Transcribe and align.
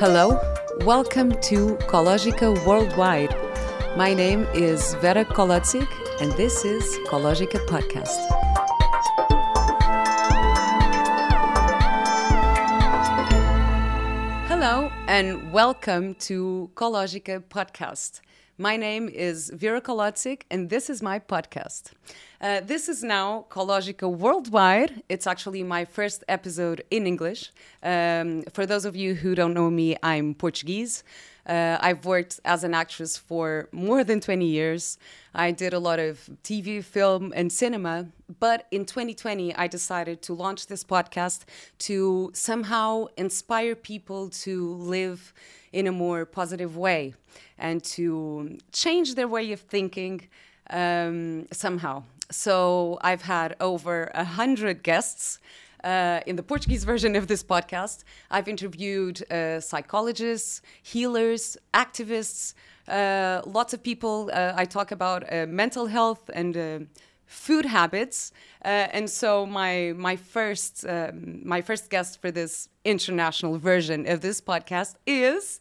Hello, 0.00 0.40
welcome 0.86 1.30
to 1.42 1.76
Kologica 1.86 2.56
Worldwide. 2.64 3.36
My 3.98 4.14
name 4.14 4.46
is 4.54 4.94
Vera 4.94 5.26
Kolodzig, 5.26 5.86
and 6.22 6.32
this 6.38 6.64
is 6.64 6.82
Kologica 7.06 7.58
Podcast. 7.66 8.16
Hello, 14.48 14.90
and 15.06 15.52
welcome 15.52 16.14
to 16.14 16.70
Kologica 16.76 17.44
Podcast. 17.50 18.22
My 18.60 18.76
name 18.76 19.08
is 19.08 19.48
Vera 19.54 19.80
Kolodzig, 19.80 20.42
and 20.50 20.68
this 20.68 20.90
is 20.90 21.00
my 21.00 21.18
podcast. 21.18 21.92
Uh, 22.42 22.60
this 22.60 22.90
is 22.90 23.02
now 23.02 23.46
Kologica 23.48 24.06
Worldwide. 24.06 25.02
It's 25.08 25.26
actually 25.26 25.62
my 25.62 25.86
first 25.86 26.24
episode 26.28 26.84
in 26.90 27.06
English. 27.06 27.52
Um, 27.82 28.42
for 28.52 28.66
those 28.66 28.84
of 28.84 28.94
you 28.94 29.14
who 29.14 29.34
don't 29.34 29.54
know 29.54 29.70
me, 29.70 29.96
I'm 30.02 30.34
Portuguese. 30.34 31.04
Uh, 31.46 31.78
I've 31.80 32.04
worked 32.04 32.40
as 32.44 32.64
an 32.64 32.74
actress 32.74 33.16
for 33.16 33.68
more 33.72 34.04
than 34.04 34.20
20 34.20 34.46
years. 34.46 34.98
I 35.34 35.52
did 35.52 35.72
a 35.72 35.78
lot 35.78 35.98
of 35.98 36.28
TV, 36.44 36.82
film, 36.84 37.32
and 37.34 37.52
cinema. 37.52 38.06
But 38.38 38.66
in 38.70 38.84
2020, 38.84 39.54
I 39.54 39.66
decided 39.66 40.22
to 40.22 40.34
launch 40.34 40.66
this 40.66 40.84
podcast 40.84 41.40
to 41.80 42.30
somehow 42.34 43.06
inspire 43.16 43.74
people 43.74 44.28
to 44.44 44.74
live 44.74 45.32
in 45.72 45.86
a 45.86 45.92
more 45.92 46.24
positive 46.24 46.76
way 46.76 47.14
and 47.58 47.82
to 47.84 48.58
change 48.72 49.14
their 49.14 49.28
way 49.28 49.52
of 49.52 49.60
thinking 49.60 50.28
um, 50.70 51.46
somehow. 51.52 52.04
So 52.30 52.98
I've 53.02 53.22
had 53.22 53.56
over 53.60 54.10
a 54.14 54.24
hundred 54.24 54.82
guests. 54.82 55.38
Uh, 55.82 56.20
in 56.26 56.36
the 56.36 56.42
Portuguese 56.42 56.84
version 56.84 57.16
of 57.16 57.26
this 57.26 57.42
podcast, 57.42 58.04
I've 58.30 58.48
interviewed 58.48 59.22
uh, 59.30 59.60
psychologists, 59.60 60.62
healers, 60.82 61.56
activists, 61.72 62.54
uh, 62.88 63.42
lots 63.46 63.72
of 63.72 63.82
people. 63.82 64.30
Uh, 64.32 64.52
I 64.56 64.64
talk 64.64 64.90
about 64.90 65.32
uh, 65.32 65.46
mental 65.46 65.86
health 65.86 66.30
and 66.34 66.88
food 67.26 67.64
habits, 67.64 68.32
and 68.62 69.08
so 69.08 69.46
my 69.46 69.94
my 69.96 70.16
first 70.16 70.84
um, 70.86 71.40
my 71.44 71.62
first 71.62 71.88
guest 71.88 72.20
for 72.20 72.30
this 72.30 72.68
international 72.84 73.58
version 73.58 74.06
of 74.06 74.20
this 74.20 74.40
podcast 74.40 74.96
is 75.06 75.60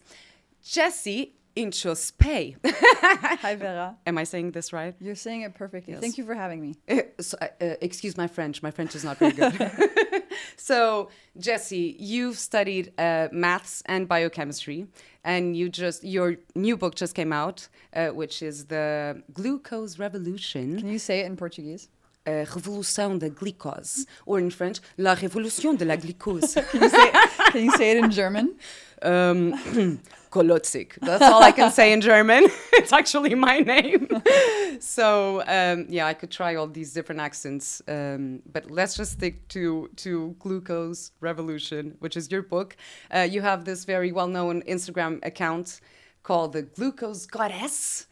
Jessie 0.64 1.39
Inchauspé. 1.56 2.56
Hi, 2.66 3.56
Vera. 3.56 3.98
Am 4.06 4.18
I 4.18 4.24
saying 4.24 4.52
this 4.52 4.72
right? 4.72 4.96
You're 5.00 5.16
saying 5.16 5.42
it 5.42 5.56
perfectly. 5.56 5.94
Yes. 5.94 6.02
Thank 6.02 6.18
you 6.18 6.26
for 6.26 6.34
having 6.34 6.62
me. 6.62 6.76
Uh, 6.88 7.02
so, 7.20 7.38
uh, 7.42 7.48
uh, 7.62 7.76
excuse 7.82 8.18
my 8.18 8.28
French. 8.28 8.62
My 8.64 8.72
French 8.72 8.96
is 8.96 9.04
not 9.04 9.18
very 9.18 9.32
good. 9.32 9.72
so, 10.58 11.10
Jessie, 11.38 11.96
you've 12.00 12.38
studied 12.38 12.94
uh, 12.98 13.28
maths 13.32 13.84
and 13.86 14.08
biochemistry, 14.08 14.88
and 15.24 15.56
you 15.56 15.70
just 15.70 16.04
your 16.04 16.36
new 16.56 16.78
book 16.78 16.96
just 16.96 17.16
came 17.16 17.34
out, 17.34 17.68
uh, 17.94 18.08
which 18.08 18.42
is 18.42 18.66
the 18.66 19.24
Glucose 19.34 20.00
Revolution. 20.00 20.78
Can 20.80 20.90
you 20.90 21.00
say 21.00 21.22
it 21.22 21.26
in 21.26 21.36
Portuguese? 21.36 21.90
Uh, 22.26 22.46
Revolução 22.46 23.18
da 23.18 23.30
glicose, 23.30 24.06
or 24.26 24.40
in 24.40 24.52
French, 24.52 24.82
La 24.98 25.16
Révolution 25.16 25.76
de 25.76 25.86
la 25.86 25.96
glucose. 25.96 26.54
Can 26.72 26.82
you 26.82 26.90
say, 26.90 27.12
can 27.52 27.64
you 27.64 27.72
say 27.72 27.92
it 27.92 28.04
in 28.04 28.12
German? 28.12 28.56
um, 29.02 29.54
Kolodzig. 30.32 30.94
That's 31.02 31.24
all 31.24 31.42
I 31.42 31.52
can 31.52 31.72
say 31.72 31.92
in 31.92 32.02
German. 32.02 32.48
it's 32.74 32.94
actually 32.94 33.34
my 33.36 33.60
name. 33.60 34.08
so 34.80 35.44
um, 35.48 35.88
yeah, 35.90 36.06
I 36.06 36.14
could 36.14 36.30
try 36.30 36.56
all 36.56 36.68
these 36.68 36.94
different 36.94 37.22
accents, 37.22 37.82
um, 37.88 38.42
but 38.52 38.70
let's 38.70 38.96
just 38.96 39.14
stick 39.14 39.48
to 39.50 39.90
to 39.98 40.36
Glucose 40.40 41.12
Revolution, 41.20 41.96
which 42.00 42.16
is 42.16 42.32
your 42.32 42.44
book. 42.44 42.78
Uh, 43.14 43.28
you 43.30 43.42
have 43.42 43.66
this 43.66 43.86
very 43.86 44.12
well-known 44.12 44.62
Instagram 44.64 45.26
account 45.26 45.82
called 46.22 46.54
the 46.54 46.62
Glucose 46.62 47.26
Goddess, 47.26 48.06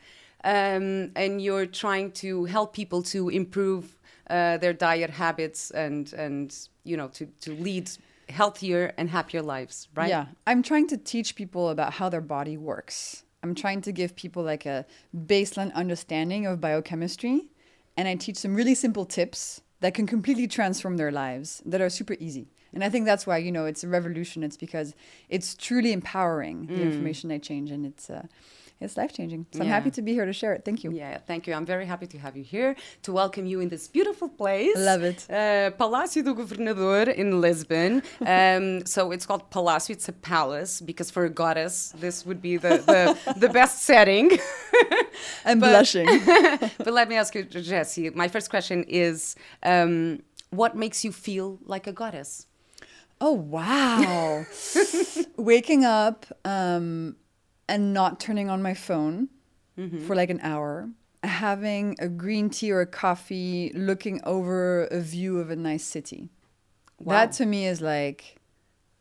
um, 0.44 1.12
and 1.16 1.40
you're 1.40 1.68
trying 1.68 2.12
to 2.14 2.46
help 2.46 2.74
people 2.74 3.04
to 3.04 3.30
improve 3.30 3.97
uh, 4.30 4.58
their 4.58 4.74
diet 4.74 5.10
habits 5.10 5.72
and 5.72 6.14
and 6.14 6.70
you 6.84 6.98
know 6.98 7.08
to 7.10 7.26
to 7.42 7.54
lead 7.54 7.90
healthier 8.30 8.94
and 8.98 9.10
happier 9.10 9.42
lives, 9.42 9.88
right? 9.96 10.10
Yeah. 10.10 10.26
I'm 10.46 10.62
trying 10.64 10.88
to 10.88 10.98
teach 10.98 11.36
people 11.36 11.70
about 11.70 11.94
how 11.94 12.10
their 12.10 12.22
body 12.22 12.58
works. 12.58 13.24
I'm 13.44 13.56
trying 13.56 13.82
to 13.82 13.92
give 13.92 14.16
people 14.16 14.44
like 14.44 14.66
a 14.66 14.86
baseline 15.16 15.74
understanding 15.74 16.46
of 16.46 16.60
biochemistry. 16.60 17.48
And 17.96 18.08
I 18.08 18.16
teach 18.16 18.38
some 18.38 18.54
really 18.54 18.76
simple 18.76 19.06
tips 19.06 19.62
that 19.80 19.94
can 19.94 20.08
completely 20.08 20.48
transform 20.48 20.98
their 20.98 21.12
lives 21.12 21.62
that 21.66 21.82
are 21.82 21.90
super 21.90 22.16
easy. 22.20 22.50
And 22.74 22.84
I 22.84 22.90
think 22.90 23.06
that's 23.06 23.26
why, 23.26 23.38
you 23.38 23.52
know, 23.52 23.66
it's 23.66 23.84
a 23.84 23.88
revolution. 23.88 24.44
It's 24.44 24.58
because 24.58 24.94
it's 25.30 25.56
truly 25.56 25.94
empowering 25.94 26.68
the 26.68 26.82
information 26.82 27.32
I 27.32 27.38
change 27.38 27.72
and 27.72 27.86
it's 27.86 28.10
uh, 28.10 28.28
it's 28.80 28.96
life 28.98 29.12
changing. 29.14 29.46
So 29.52 29.62
I'm 29.62 29.68
happy 29.68 29.92
to 29.92 30.02
be 30.02 30.14
here 30.14 30.26
to 30.26 30.34
share 30.34 30.54
it. 30.54 30.64
Thank 30.64 30.84
you. 30.84 30.92
Yeah, 30.92 31.18
thank 31.26 31.48
you. 31.48 31.54
I'm 31.54 31.66
very 31.66 31.86
happy 31.86 32.08
to 32.08 32.18
have 32.20 32.38
you 32.38 32.44
here 32.44 32.76
to 33.04 33.12
welcome 33.12 33.46
you 33.46 33.60
in 33.60 33.70
this 33.70 33.88
beautiful 33.88 34.30
place. 34.30 34.76
Love 34.78 35.04
it. 35.04 35.26
Uh, 35.30 35.72
Palácio 35.80 36.24
do 36.24 36.34
Governador 36.36 37.04
in 37.10 37.42
Lisbon. 37.42 38.04
Um, 38.26 38.86
so 38.94 39.12
it's 39.12 39.26
called 39.26 39.50
Palácio. 39.50 39.92
It's 39.92 40.08
a 40.10 40.14
palace 40.14 40.80
because 40.82 41.10
for 41.10 41.26
a 41.26 41.30
goddess, 41.30 41.94
this 41.98 42.26
would 42.26 42.42
be 42.42 42.58
the, 42.58 42.78
the, 42.86 43.34
the 43.46 43.50
best 43.50 43.84
setting. 43.84 44.32
I'm 45.46 45.60
But- 45.60 45.70
blushing. 45.70 46.08
but 46.78 46.94
let 46.94 47.10
me 47.10 47.16
ask 47.16 47.34
you, 47.36 47.44
Jessie. 47.44 48.10
My 48.12 48.28
first 48.28 48.50
question 48.50 48.84
is 48.88 49.36
um, 49.64 50.22
what 50.52 50.76
makes 50.76 51.04
you 51.04 51.12
feel 51.12 51.58
like 51.66 51.88
a 51.88 51.92
goddess? 51.94 52.46
Oh 53.20 53.32
wow! 53.34 54.46
Waking 55.38 55.86
up 55.86 56.28
um, 56.46 57.16
and 57.68 57.94
not 57.94 58.20
turning 58.20 58.50
on 58.50 58.62
my 58.62 58.74
phone 58.74 59.30
for 60.08 60.16
like 60.16 60.32
an 60.32 60.40
hour, 60.42 60.90
having 61.24 61.96
a 62.00 62.08
green 62.08 62.50
tea 62.50 62.72
or 62.72 62.82
a 62.82 62.88
coffee, 62.88 63.72
looking 63.76 64.20
over 64.24 64.86
a 64.86 65.00
view 65.00 65.40
of 65.40 65.52
a 65.52 65.56
nice 65.56 65.84
city. 65.84 66.30
Wow. 67.00 67.14
That 67.14 67.32
to 67.34 67.46
me 67.46 67.68
is 67.68 67.80
like 67.80 68.38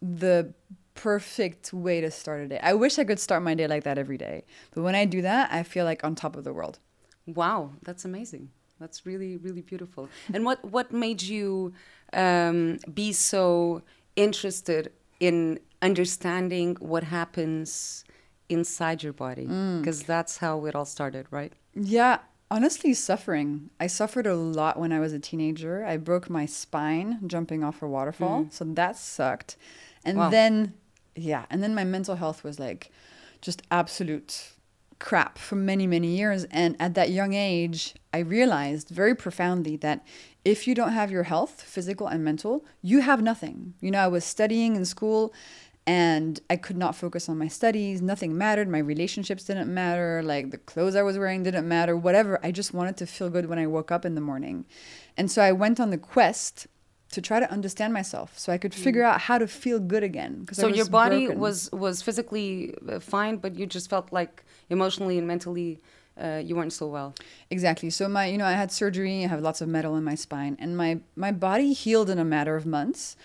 the 0.03 0.53
perfect 0.95 1.73
way 1.73 2.01
to 2.03 2.11
start 2.11 2.43
a 2.43 2.49
day. 2.49 2.61
I 2.63 2.75
wish 2.75 2.99
I 2.99 3.05
could 3.05 3.21
start 3.21 3.43
my 3.43 3.55
day 3.55 3.67
like 3.67 3.85
that 3.85 3.97
every 3.97 4.19
day, 4.19 4.45
but 4.73 4.83
when 4.83 4.95
I 4.95 5.07
do 5.07 5.23
that, 5.23 5.51
I 5.51 5.63
feel 5.63 5.87
like 5.87 6.05
on 6.05 6.15
top 6.15 6.37
of 6.37 6.45
the 6.45 6.53
world. 6.53 6.79
Wow, 7.27 7.73
that's 7.83 8.05
amazing. 8.05 8.51
That's 8.79 9.07
really, 9.07 9.39
really 9.39 9.63
beautiful. 9.63 10.11
And 10.33 10.45
what 10.45 10.63
what 10.65 10.93
made 10.93 11.23
you 11.23 11.73
um, 12.13 12.79
be 12.93 13.13
so 13.13 13.83
interested 14.15 14.93
in 15.21 15.59
understanding 15.81 16.77
what 16.81 17.05
happens 17.05 18.05
inside 18.49 19.03
your 19.03 19.13
body? 19.13 19.47
Mm. 19.47 19.81
Because 19.81 20.03
that's 20.03 20.39
how 20.39 20.65
it 20.67 20.75
all 20.75 20.85
started, 20.85 21.27
right? 21.31 21.53
Yeah, 21.75 22.19
honestly, 22.51 22.95
suffering. 22.95 23.71
I 23.81 23.87
suffered 23.87 24.27
a 24.27 24.35
lot 24.35 24.79
when 24.79 24.93
I 24.93 25.01
was 25.01 25.13
a 25.13 25.19
teenager. 25.19 25.85
I 25.85 25.97
broke 25.97 26.31
my 26.31 26.47
spine 26.47 27.21
jumping 27.27 27.63
off 27.65 27.83
a 27.83 27.87
waterfall, 27.89 28.45
mm. 28.45 28.53
so 28.53 28.65
that 28.65 28.97
sucked. 28.97 29.57
And 30.05 30.19
Wow. 30.19 30.31
then, 30.31 30.75
yeah, 31.15 31.47
and 31.51 31.63
then 31.63 31.75
my 31.75 31.85
mental 31.85 32.17
health 32.17 32.45
was 32.45 32.59
like 32.59 32.91
just 33.41 33.63
absolute 33.71 34.53
crap 34.99 35.37
for 35.39 35.57
many, 35.57 35.87
many 35.87 36.17
years. 36.17 36.45
And 36.45 36.77
at 36.81 36.95
that 36.95 37.11
young 37.11 37.35
age, 37.35 37.95
I 38.15 38.21
realized 38.21 38.89
very 38.89 39.15
profoundly 39.15 39.77
that 39.79 40.05
if 40.45 40.67
you 40.67 40.75
don't 40.75 40.93
have 40.93 41.11
your 41.11 41.25
health, 41.25 41.63
physical 41.63 42.07
and 42.07 42.25
mental, 42.25 42.65
you 42.81 43.01
have 43.01 43.21
nothing. 43.21 43.75
You 43.81 43.91
know, 43.91 43.99
I 43.99 44.07
was 44.09 44.25
studying 44.25 44.77
in 44.77 44.85
school 44.85 45.35
and 45.87 46.41
I 46.51 46.57
could 46.57 46.77
not 46.77 46.97
focus 46.97 47.29
on 47.29 47.39
my 47.39 47.47
studies. 47.47 48.03
Nothing 48.03 48.37
mattered. 48.37 48.69
My 48.69 48.79
relationships 48.79 49.45
didn't 49.45 49.73
matter. 49.73 50.21
Like 50.25 50.51
the 50.51 50.59
clothes 50.59 50.97
I 50.97 51.03
was 51.03 51.17
wearing 51.17 51.45
didn't 51.45 51.69
matter. 51.69 51.97
Whatever. 51.97 52.41
I 52.43 52.51
just 52.51 52.75
wanted 52.75 52.97
to 52.99 53.07
feel 53.07 53.31
good 53.31 53.47
when 53.47 53.59
I 53.59 53.67
woke 53.67 53.93
up 53.93 54.05
in 54.05 54.17
the 54.17 54.21
morning. 54.21 54.65
And 55.17 55.31
so 55.31 55.43
I 55.43 55.53
went 55.53 55.79
on 55.79 55.91
the 55.91 55.99
quest 55.99 56.67
to 57.13 57.23
try 57.23 57.39
to 57.39 57.51
understand 57.53 57.93
myself 57.93 58.37
so 58.37 58.53
I 58.53 58.59
could 58.59 58.75
figure 58.75 59.05
out 59.05 59.21
how 59.23 59.39
to 59.39 59.47
feel 59.47 59.79
good 59.79 60.03
again. 60.03 60.47
So 60.53 60.67
your 60.67 60.89
body 60.89 61.27
broken. 61.27 61.41
was 61.41 61.71
was 61.71 62.03
physically 62.03 62.75
uh, 62.89 62.99
fine, 62.99 63.37
but 63.37 63.55
you 63.55 63.65
just 63.65 63.89
felt 63.89 64.13
like 64.13 64.45
emotionally 64.69 65.17
and 65.19 65.27
mentally 65.27 65.79
uh, 66.21 66.41
you 66.43 66.57
weren't 66.57 66.73
so 66.73 66.87
well. 66.87 67.15
Exactly. 67.51 67.91
So 67.91 68.09
my, 68.09 68.27
you 68.27 68.39
know, 68.39 68.47
I 68.47 68.53
had 68.53 68.73
surgery. 68.73 69.25
I 69.25 69.29
have 69.29 69.41
lots 69.41 69.61
of 69.61 69.69
metal 69.69 69.97
in 69.97 70.05
my 70.05 70.15
spine, 70.15 70.57
and 70.59 70.77
my 70.77 71.01
my 71.15 71.31
body 71.31 71.73
healed 71.73 72.11
in 72.11 72.19
a 72.19 72.25
matter 72.25 72.57
of 72.57 72.67
months. 72.67 73.17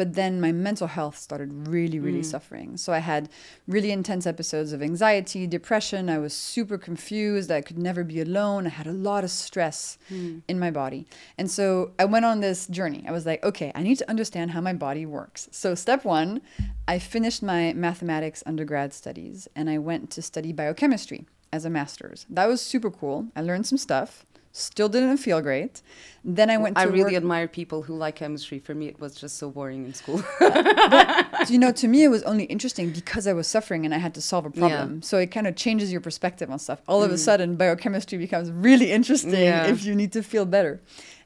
But 0.00 0.14
then 0.14 0.40
my 0.40 0.50
mental 0.50 0.86
health 0.86 1.18
started 1.18 1.68
really, 1.68 2.00
really 2.00 2.22
mm. 2.22 2.24
suffering. 2.24 2.78
So 2.78 2.90
I 2.94 3.00
had 3.00 3.28
really 3.68 3.90
intense 3.90 4.26
episodes 4.26 4.72
of 4.72 4.80
anxiety, 4.80 5.46
depression. 5.46 6.08
I 6.08 6.16
was 6.16 6.32
super 6.32 6.78
confused. 6.78 7.50
I 7.50 7.60
could 7.60 7.76
never 7.76 8.02
be 8.02 8.18
alone. 8.18 8.66
I 8.66 8.70
had 8.70 8.86
a 8.86 8.94
lot 8.94 9.24
of 9.24 9.30
stress 9.30 9.98
hmm. 10.08 10.38
in 10.48 10.58
my 10.58 10.70
body. 10.70 11.06
And 11.36 11.50
so 11.50 11.90
I 11.98 12.06
went 12.06 12.24
on 12.24 12.40
this 12.40 12.66
journey. 12.68 13.04
I 13.06 13.12
was 13.12 13.26
like, 13.26 13.44
okay, 13.44 13.72
I 13.74 13.82
need 13.82 13.98
to 13.98 14.08
understand 14.08 14.52
how 14.52 14.62
my 14.62 14.72
body 14.72 15.04
works. 15.04 15.50
So, 15.52 15.74
step 15.74 16.02
one, 16.02 16.40
I 16.88 16.98
finished 16.98 17.42
my 17.42 17.74
mathematics 17.74 18.42
undergrad 18.46 18.94
studies 18.94 19.48
and 19.54 19.68
I 19.68 19.76
went 19.76 20.08
to 20.12 20.22
study 20.22 20.54
biochemistry 20.54 21.26
as 21.52 21.66
a 21.66 21.70
master's. 21.70 22.24
That 22.30 22.48
was 22.48 22.62
super 22.62 22.90
cool. 22.90 23.26
I 23.36 23.42
learned 23.42 23.66
some 23.66 23.76
stuff, 23.76 24.24
Still 24.52 24.88
didn't 24.88 25.18
feel 25.18 25.40
great. 25.40 25.80
Then 26.24 26.50
I 26.50 26.56
went 26.56 26.74
to 26.76 26.80
I 26.82 26.84
really 26.84 27.02
work- 27.04 27.14
admire 27.14 27.46
people 27.46 27.82
who 27.82 27.94
like 27.96 28.16
chemistry. 28.16 28.58
For 28.58 28.74
me, 28.74 28.88
it 28.88 28.98
was 29.00 29.14
just 29.14 29.38
so 29.38 29.48
boring 29.48 29.84
in 29.84 29.94
school. 29.94 30.22
but, 30.40 31.48
you 31.50 31.56
know, 31.58 31.70
to 31.72 31.86
me, 31.86 32.02
it 32.02 32.08
was 32.08 32.24
only 32.24 32.44
interesting 32.44 32.90
because 32.90 33.28
I 33.28 33.32
was 33.32 33.46
suffering 33.46 33.84
and 33.84 33.94
I 33.94 33.98
had 33.98 34.12
to 34.14 34.20
solve 34.20 34.44
a 34.46 34.50
problem. 34.50 35.02
So 35.02 35.18
it 35.18 35.28
kind 35.28 35.46
of 35.46 35.54
changes 35.54 35.92
your 35.92 36.00
perspective 36.00 36.50
on 36.50 36.58
stuff. 36.58 36.80
All 36.88 37.02
of 37.02 37.12
a 37.12 37.16
sudden, 37.18 37.54
biochemistry 37.56 38.18
becomes 38.18 38.50
really 38.50 38.90
interesting 38.90 39.30
Mm. 39.30 39.44
Yeah. 39.44 39.66
if 39.66 39.84
you 39.84 39.94
need 39.94 40.12
to 40.12 40.22
feel 40.22 40.44
better. 40.46 40.80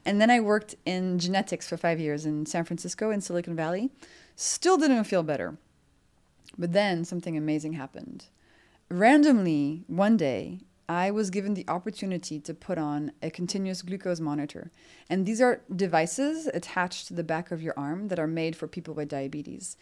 And 0.05 0.21
then 0.21 0.29
I 0.29 0.39
worked 0.39 0.75
in 0.85 1.17
genetics 1.17 1.67
for 1.67 1.77
five 1.77 1.99
years 1.99 2.27
in 2.27 2.45
San 2.45 2.63
Francisco, 2.63 3.09
in 3.09 3.21
Silicon 3.21 3.55
Valley. 3.55 3.89
Still 4.35 4.77
didn't 4.77 5.05
feel 5.05 5.23
better. 5.23 5.57
But 6.59 6.73
then 6.73 7.03
something 7.05 7.35
amazing 7.35 7.73
happened. 7.73 8.25
Randomly, 8.89 9.83
one 9.87 10.15
day, 10.15 10.59
I 10.87 11.11
was 11.11 11.29
given 11.29 11.55
the 11.55 11.65
opportunity 11.67 12.39
to 12.39 12.53
put 12.53 12.77
on 12.77 13.11
a 13.21 13.31
continuous 13.31 13.81
glucose 13.81 14.19
monitor. 14.19 14.71
And 15.09 15.25
these 15.25 15.41
are 15.41 15.61
devices 15.75 16.47
attached 16.47 17.07
to 17.07 17.13
the 17.13 17.23
back 17.23 17.51
of 17.51 17.61
your 17.61 17.73
arm 17.75 18.09
that 18.09 18.19
are 18.19 18.27
made 18.27 18.55
for 18.55 18.67
people 18.67 18.93
with 18.93 19.09
diabetes. 19.09 19.77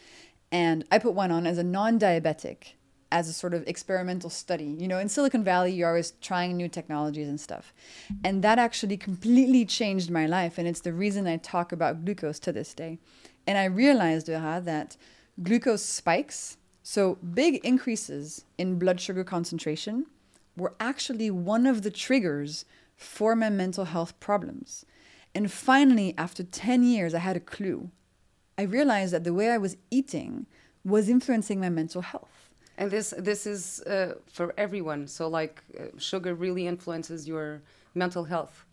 And 0.51 0.85
I 0.91 0.99
put 0.99 1.13
one 1.13 1.31
on 1.31 1.45
as 1.45 1.57
a 1.57 1.63
non 1.63 1.99
diabetic, 1.99 2.73
as 3.11 3.27
a 3.27 3.33
sort 3.33 3.53
of 3.53 3.67
experimental 3.67 4.29
study. 4.29 4.75
You 4.79 4.87
know, 4.87 4.99
in 4.99 5.09
Silicon 5.09 5.43
Valley, 5.43 5.73
you're 5.73 5.89
always 5.89 6.11
trying 6.21 6.55
new 6.55 6.69
technologies 6.69 7.27
and 7.27 7.39
stuff. 7.39 7.73
And 8.23 8.43
that 8.43 8.59
actually 8.59 8.97
completely 8.97 9.65
changed 9.65 10.09
my 10.09 10.25
life. 10.25 10.57
And 10.57 10.67
it's 10.67 10.81
the 10.81 10.93
reason 10.93 11.27
I 11.27 11.37
talk 11.37 11.71
about 11.71 12.05
glucose 12.05 12.39
to 12.39 12.51
this 12.53 12.73
day. 12.73 12.99
And 13.45 13.57
I 13.57 13.65
realized, 13.65 14.27
Vera, 14.27 14.61
that 14.63 14.95
glucose 15.41 15.83
spikes, 15.83 16.57
so 16.81 17.15
big 17.15 17.55
increases 17.65 18.45
in 18.57 18.77
blood 18.77 19.01
sugar 19.01 19.23
concentration, 19.23 20.05
were 20.55 20.73
actually 20.79 21.31
one 21.31 21.65
of 21.65 21.81
the 21.81 21.91
triggers 21.91 22.65
for 22.95 23.35
my 23.35 23.49
mental 23.49 23.85
health 23.85 24.19
problems. 24.19 24.85
And 25.35 25.51
finally, 25.51 26.13
after 26.17 26.43
10 26.43 26.83
years, 26.83 27.13
I 27.13 27.19
had 27.19 27.35
a 27.35 27.39
clue. 27.39 27.89
I 28.57 28.63
realized 28.63 29.13
that 29.13 29.23
the 29.23 29.33
way 29.33 29.49
I 29.49 29.57
was 29.57 29.77
eating 29.89 30.45
was 30.85 31.09
influencing 31.09 31.59
my 31.59 31.69
mental 31.69 32.01
health. 32.01 32.29
and 32.77 32.89
this 32.89 33.13
this 33.17 33.45
is 33.45 33.81
uh, 33.81 34.15
for 34.27 34.53
everyone. 34.57 35.07
So 35.07 35.27
like, 35.27 35.63
uh, 35.79 35.97
sugar 35.97 36.33
really 36.33 36.65
influences 36.67 37.27
your 37.27 37.61
mental 37.93 38.23
health 38.25 38.65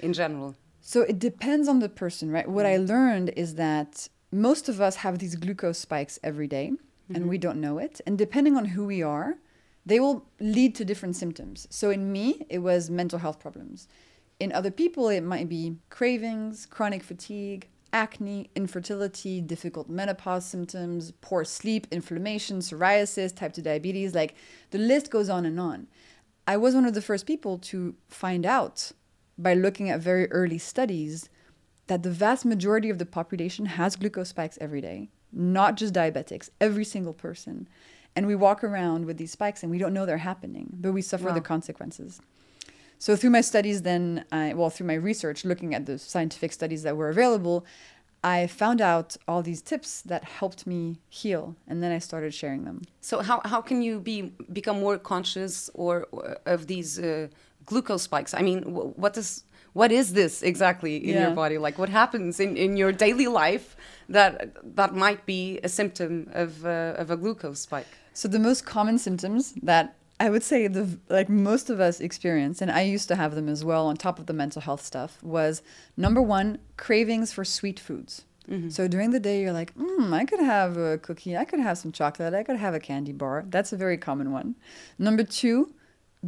in 0.00 0.12
general. 0.12 0.54
So 0.80 1.02
it 1.02 1.18
depends 1.18 1.66
on 1.68 1.80
the 1.80 1.88
person, 1.88 2.30
right? 2.30 2.48
What 2.48 2.66
I 2.66 2.76
learned 2.76 3.28
is 3.36 3.54
that 3.54 4.08
most 4.30 4.68
of 4.68 4.80
us 4.80 4.96
have 4.96 5.18
these 5.18 5.34
glucose 5.36 5.78
spikes 5.78 6.18
every 6.22 6.46
day, 6.46 6.72
and 7.14 7.28
we 7.28 7.38
don't 7.38 7.60
know 7.60 7.78
it. 7.78 8.00
And 8.06 8.16
depending 8.18 8.56
on 8.56 8.64
who 8.66 8.84
we 8.84 9.02
are, 9.02 9.38
they 9.86 10.00
will 10.00 10.26
lead 10.40 10.74
to 10.74 10.84
different 10.84 11.16
symptoms. 11.16 11.68
So 11.70 11.90
in 11.90 12.10
me, 12.12 12.44
it 12.50 12.58
was 12.58 12.90
mental 12.90 13.20
health 13.20 13.38
problems. 13.38 13.86
In 14.40 14.52
other 14.52 14.70
people, 14.70 15.08
it 15.08 15.22
might 15.22 15.48
be 15.48 15.76
cravings, 15.88 16.66
chronic 16.66 17.02
fatigue, 17.02 17.68
acne, 17.92 18.50
infertility, 18.54 19.40
difficult 19.40 19.88
menopause 19.88 20.44
symptoms, 20.44 21.12
poor 21.20 21.44
sleep, 21.44 21.86
inflammation, 21.90 22.58
psoriasis, 22.58 23.34
type 23.34 23.54
2 23.54 23.62
diabetes. 23.62 24.14
Like 24.14 24.34
the 24.72 24.78
list 24.78 25.10
goes 25.10 25.30
on 25.30 25.46
and 25.46 25.58
on. 25.58 25.86
I 26.46 26.56
was 26.56 26.74
one 26.74 26.84
of 26.84 26.94
the 26.94 27.00
first 27.00 27.26
people 27.26 27.56
to 27.58 27.94
find 28.08 28.44
out 28.44 28.92
by 29.38 29.54
looking 29.54 29.88
at 29.88 30.00
very 30.00 30.30
early 30.30 30.58
studies 30.58 31.28
that 31.86 32.02
the 32.02 32.10
vast 32.10 32.44
majority 32.44 32.90
of 32.90 32.98
the 32.98 33.06
population 33.06 33.66
has 33.66 33.96
glucose 33.96 34.30
spikes 34.30 34.58
every 34.60 34.80
day, 34.80 35.10
not 35.32 35.76
just 35.76 35.94
diabetics, 35.94 36.50
every 36.60 36.84
single 36.84 37.12
person. 37.12 37.68
And 38.16 38.26
we 38.26 38.34
walk 38.34 38.64
around 38.64 39.04
with 39.04 39.18
these 39.18 39.32
spikes 39.32 39.62
and 39.62 39.70
we 39.70 39.78
don't 39.78 39.92
know 39.92 40.06
they're 40.06 40.16
happening, 40.32 40.66
but 40.72 40.92
we 40.92 41.02
suffer 41.02 41.30
the 41.32 41.40
consequences. 41.54 42.20
So 42.98 43.14
through 43.14 43.30
my 43.30 43.42
studies, 43.42 43.82
then, 43.82 44.24
I, 44.32 44.54
well, 44.54 44.70
through 44.70 44.86
my 44.86 44.94
research, 44.94 45.44
looking 45.44 45.74
at 45.74 45.84
the 45.84 45.98
scientific 45.98 46.50
studies 46.52 46.82
that 46.84 46.96
were 46.96 47.10
available, 47.10 47.66
I 48.24 48.46
found 48.46 48.80
out 48.80 49.16
all 49.28 49.42
these 49.42 49.60
tips 49.60 50.00
that 50.02 50.24
helped 50.24 50.66
me 50.66 50.98
heal, 51.10 51.54
and 51.68 51.82
then 51.82 51.92
I 51.92 51.98
started 51.98 52.32
sharing 52.32 52.64
them. 52.64 52.82
So 53.00 53.20
how 53.20 53.40
how 53.44 53.60
can 53.60 53.82
you 53.82 54.00
be 54.00 54.32
become 54.52 54.80
more 54.80 54.98
conscious 54.98 55.70
or, 55.74 56.06
or 56.10 56.38
of 56.46 56.66
these 56.66 56.98
uh, 56.98 57.28
glucose 57.66 58.02
spikes? 58.02 58.32
I 58.34 58.42
mean, 58.42 58.62
wh- 58.62 58.98
what 58.98 59.16
is 59.16 59.44
what 59.76 59.92
is 59.92 60.06
this 60.14 60.42
exactly 60.42 60.96
in 60.96 61.20
your 61.22 61.34
body? 61.42 61.58
Like 61.58 61.76
what 61.82 61.90
happens 61.90 62.40
in, 62.40 62.56
in 62.56 62.76
your 62.78 62.92
daily 62.92 63.28
life 63.42 63.76
that 64.08 64.32
that 64.76 64.94
might 64.94 65.26
be 65.26 65.60
a 65.62 65.68
symptom 65.68 66.12
of 66.32 66.64
uh, 66.64 67.02
of 67.02 67.10
a 67.10 67.16
glucose 67.22 67.60
spike? 67.60 67.92
So 68.14 68.24
the 68.28 68.38
most 68.48 68.64
common 68.64 68.96
symptoms 68.98 69.42
that 69.62 69.86
I 70.18 70.30
would 70.30 70.42
say 70.42 70.66
the 70.66 70.84
like 71.18 71.28
most 71.28 71.68
of 71.68 71.78
us 71.88 72.00
experience, 72.00 72.62
and 72.62 72.70
I 72.70 72.82
used 72.94 73.08
to 73.08 73.16
have 73.16 73.34
them 73.34 73.48
as 73.48 73.62
well 73.70 73.84
on 73.90 73.96
top 73.96 74.18
of 74.18 74.26
the 74.26 74.32
mental 74.32 74.62
health 74.62 74.82
stuff, 74.92 75.22
was 75.22 75.62
number 75.96 76.22
one, 76.22 76.48
cravings 76.78 77.28
for 77.34 77.44
sweet 77.44 77.78
foods. 77.78 78.24
So 78.70 78.86
during 78.88 79.10
the 79.10 79.20
day, 79.20 79.42
you're 79.42 79.52
like, 79.60 79.74
mm, 79.74 80.12
I 80.20 80.24
could 80.24 80.40
have 80.40 80.76
a 80.76 80.98
cookie, 80.98 81.36
I 81.36 81.44
could 81.44 81.58
have 81.58 81.76
some 81.78 81.90
chocolate, 81.90 82.32
I 82.32 82.44
could 82.44 82.56
have 82.56 82.74
a 82.74 82.80
candy 82.80 83.12
bar. 83.12 83.44
That's 83.54 83.72
a 83.72 83.76
very 83.76 83.98
common 83.98 84.30
one. 84.30 84.54
Number 84.98 85.24
two, 85.24 85.74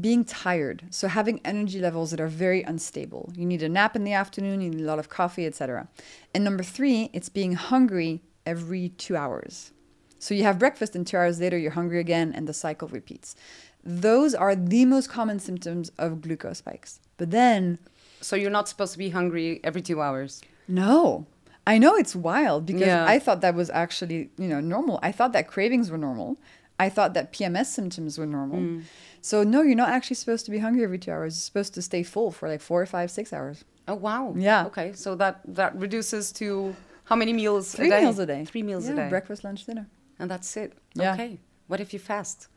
being 0.01 0.25
tired. 0.25 0.85
So 0.91 1.09
having 1.09 1.41
energy 1.45 1.81
levels 1.81 2.11
that 2.11 2.21
are 2.21 2.29
very 2.29 2.63
unstable. 2.63 3.33
You 3.37 3.47
need 3.47 3.63
a 3.63 3.69
nap 3.69 3.97
in 3.97 4.05
the 4.05 4.13
afternoon, 4.13 4.61
you 4.61 4.71
need 4.71 4.81
a 4.81 4.85
lot 4.85 4.99
of 4.99 5.09
coffee, 5.09 5.47
etc. 5.47 5.89
And 6.35 6.45
number 6.45 6.63
three, 6.63 7.11
it's 7.13 7.29
being 7.29 7.53
hungry 7.55 8.23
every 8.47 8.91
two 8.91 9.17
hours. 9.17 9.73
So 10.19 10.35
you 10.35 10.43
have 10.43 10.59
breakfast, 10.59 10.97
and 10.97 11.07
two 11.07 11.17
hours 11.17 11.41
later, 11.41 11.57
you're 11.57 11.71
hungry 11.73 12.01
again, 12.01 12.33
and 12.35 12.49
the 12.49 12.53
cycle 12.53 12.89
repeats. 12.89 13.37
Those 13.85 14.35
are 14.35 14.57
the 14.57 14.85
most 14.85 15.09
common 15.09 15.39
symptoms 15.39 15.91
of 15.97 16.21
glucose 16.21 16.59
spikes. 16.59 16.99
But 17.19 17.31
then, 17.31 17.79
So 18.21 18.35
you're 18.35 18.51
not 18.51 18.69
supposed 18.69 18.93
to 18.93 18.99
be 18.99 19.11
hungry 19.11 19.61
every 19.63 19.81
two 19.83 20.01
hours. 20.03 20.43
no, 20.67 21.27
I 21.69 21.77
know 21.77 21.95
it's 21.97 22.17
wild 22.17 22.65
because 22.65 22.81
Yeah. 22.87 23.05
I 23.07 23.19
thought 23.19 23.43
that 23.43 23.55
was 23.55 23.69
actually, 23.71 24.31
you 24.39 24.49
know, 24.49 24.59
normal. 24.59 24.99
I 25.03 25.13
thought 25.13 25.33
that 25.35 25.47
cravings 25.49 25.91
were 25.91 25.99
normal. 25.99 26.39
I 26.79 26.89
thought 26.89 27.15
that 27.15 27.33
PMS 27.33 27.67
symptoms 27.67 28.19
were 28.19 28.27
normal. 28.27 28.61
Mm. 28.61 28.83
So 29.21 29.43
no, 29.43 29.63
you're 29.63 29.75
not 29.75 29.89
actually 29.89 30.17
supposed 30.17 30.45
to 30.45 30.51
be 30.51 30.59
hungry 30.59 30.85
every 30.85 30.99
two 30.99 31.11
hours. 31.11 31.35
You're 31.37 31.43
supposed 31.43 31.75
to 31.75 31.83
stay 31.83 32.03
full 32.03 32.31
for 32.31 32.49
like 32.49 32.61
four 32.61 32.81
or 32.81 32.87
five, 32.87 33.11
six 33.11 33.33
hours. 33.33 33.65
Oh 33.89 33.95
wow! 33.95 34.35
Yeah. 34.37 34.67
Okay, 34.67 34.93
so 34.93 35.15
that 35.17 35.41
that 35.47 35.75
reduces 35.77 36.31
to 36.33 36.77
how 37.05 37.17
many 37.17 37.33
meals? 37.33 37.75
Three 37.75 37.89
a 37.89 37.91
day? 37.91 38.01
meals 38.03 38.19
a 38.19 38.27
day. 38.27 38.45
Three 38.45 38.63
meals 38.63 38.87
yeah, 38.87 38.93
a 38.93 38.97
day. 38.97 39.09
Breakfast, 39.09 39.45
lunch, 39.45 39.65
dinner. 39.65 39.87
and 40.19 40.31
that's 40.31 40.57
it. 40.57 40.75
Yeah. 40.95 41.15
Okay. 41.15 41.39
What 41.69 41.81
if 41.81 41.93
you 41.93 41.99
fast? 41.99 42.49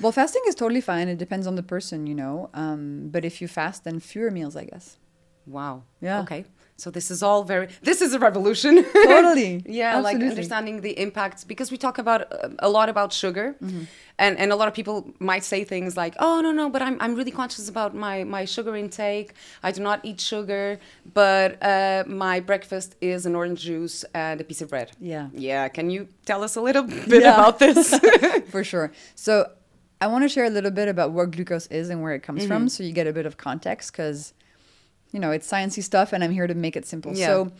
Well, 0.00 0.12
fasting 0.12 0.42
is 0.48 0.54
totally 0.54 0.80
fine. 0.80 1.08
It 1.08 1.18
depends 1.18 1.46
on 1.46 1.54
the 1.54 1.62
person, 1.62 2.06
you 2.06 2.14
know. 2.14 2.50
Um, 2.52 3.08
but 3.10 3.24
if 3.24 3.40
you 3.40 3.48
fast, 3.48 3.84
then 3.84 4.00
fewer 4.00 4.30
meals, 4.30 4.56
I 4.56 4.64
guess. 4.64 4.98
Wow. 5.46 5.84
Yeah. 6.00 6.20
Okay. 6.22 6.44
So 6.78 6.90
this 6.90 7.10
is 7.10 7.22
all 7.22 7.42
very. 7.42 7.68
This 7.82 8.02
is 8.02 8.12
a 8.12 8.18
revolution. 8.18 8.84
Totally. 8.92 9.62
yeah, 9.64 9.94
like 9.96 10.16
Absolutely. 10.16 10.28
understanding 10.28 10.80
the 10.82 10.98
impacts 11.00 11.42
because 11.42 11.70
we 11.70 11.78
talk 11.78 11.96
about 11.98 12.20
uh, 12.30 12.50
a 12.58 12.68
lot 12.68 12.88
about 12.88 13.12
sugar, 13.14 13.56
Mm-hmm. 13.62 13.84
and 14.18 14.38
and 14.38 14.52
a 14.52 14.56
lot 14.56 14.68
of 14.68 14.74
people 14.74 14.96
might 15.18 15.42
say 15.44 15.64
things 15.64 15.96
like, 15.96 16.14
"Oh 16.18 16.40
no 16.42 16.52
no, 16.52 16.68
but 16.68 16.82
I'm 16.82 16.96
I'm 17.00 17.14
really 17.14 17.30
conscious 17.30 17.68
about 17.70 17.94
my 17.94 18.24
my 18.24 18.44
sugar 18.44 18.76
intake. 18.76 19.32
I 19.62 19.72
do 19.72 19.80
not 19.82 19.98
eat 20.04 20.20
sugar, 20.20 20.78
but 21.14 21.56
uh, 21.62 22.04
my 22.06 22.40
breakfast 22.40 22.94
is 23.00 23.24
an 23.26 23.34
orange 23.34 23.60
juice 23.62 24.04
and 24.12 24.40
a 24.40 24.44
piece 24.44 24.60
of 24.60 24.68
bread." 24.68 24.88
Yeah. 25.00 25.28
Yeah. 25.32 25.68
Can 25.68 25.88
you 25.88 26.08
tell 26.26 26.42
us 26.44 26.56
a 26.56 26.60
little 26.60 26.82
bit 27.12 27.22
Yeah. 27.22 27.34
about 27.34 27.58
this? 27.58 27.98
for 28.52 28.62
sure. 28.64 28.92
So 29.14 29.32
I 30.00 30.06
want 30.08 30.24
to 30.24 30.28
share 30.28 30.44
a 30.44 30.50
little 30.50 30.70
bit 30.80 30.88
about 30.88 31.12
what 31.12 31.30
glucose 31.30 31.66
is 31.68 31.88
and 31.88 32.02
where 32.02 32.14
it 32.14 32.22
comes 32.22 32.44
from, 32.46 32.68
so 32.68 32.82
you 32.82 32.92
get 32.92 33.06
a 33.06 33.12
bit 33.14 33.24
of 33.24 33.38
context, 33.38 33.92
because 33.92 34.34
you 35.16 35.20
know 35.20 35.30
it's 35.30 35.50
sciencey 35.50 35.82
stuff, 35.82 36.12
and 36.12 36.22
I'm 36.22 36.30
here 36.30 36.46
to 36.46 36.54
make 36.54 36.76
it 36.76 36.84
simple. 36.84 37.16
Yeah. 37.16 37.26
So 37.26 37.52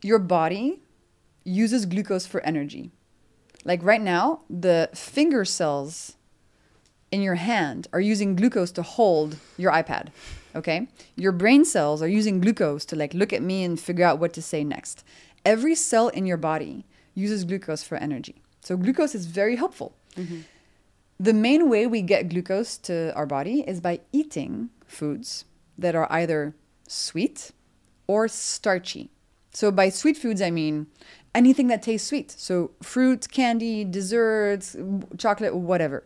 your 0.00 0.18
body 0.18 0.80
uses 1.44 1.84
glucose 1.84 2.26
for 2.26 2.40
energy. 2.40 2.90
Like 3.66 3.82
right 3.82 4.00
now, 4.00 4.40
the 4.48 4.88
finger 4.94 5.44
cells 5.44 6.16
in 7.10 7.20
your 7.20 7.34
hand 7.34 7.86
are 7.92 8.00
using 8.00 8.34
glucose 8.34 8.70
to 8.72 8.82
hold 8.82 9.36
your 9.58 9.70
iPad. 9.72 10.08
Okay? 10.56 10.88
Your 11.16 11.32
brain 11.32 11.66
cells 11.66 12.00
are 12.00 12.08
using 12.08 12.40
glucose 12.40 12.86
to 12.86 12.96
like 12.96 13.12
look 13.12 13.34
at 13.34 13.42
me 13.42 13.62
and 13.62 13.78
figure 13.78 14.06
out 14.06 14.18
what 14.18 14.32
to 14.32 14.40
say 14.40 14.64
next. 14.64 15.04
Every 15.44 15.74
cell 15.74 16.08
in 16.08 16.24
your 16.24 16.38
body 16.38 16.86
uses 17.14 17.44
glucose 17.44 17.82
for 17.82 17.96
energy. 17.98 18.36
So 18.62 18.78
glucose 18.78 19.14
is 19.14 19.26
very 19.26 19.56
helpful. 19.56 19.94
Mm-hmm. 20.16 20.40
The 21.20 21.34
main 21.34 21.68
way 21.68 21.86
we 21.86 22.00
get 22.00 22.30
glucose 22.30 22.78
to 22.88 23.14
our 23.14 23.26
body 23.26 23.60
is 23.68 23.82
by 23.82 24.00
eating 24.12 24.70
foods 24.86 25.44
that 25.76 25.94
are 25.94 26.10
either 26.10 26.54
sweet 26.92 27.52
or 28.06 28.28
starchy. 28.28 29.10
So 29.52 29.70
by 29.70 29.88
sweet 29.88 30.16
foods 30.16 30.40
I 30.40 30.50
mean 30.50 30.86
anything 31.34 31.68
that 31.68 31.82
tastes 31.82 32.08
sweet. 32.08 32.30
So 32.30 32.72
fruit, 32.82 33.28
candy, 33.30 33.84
desserts, 33.84 34.76
chocolate, 35.18 35.54
whatever. 35.54 36.04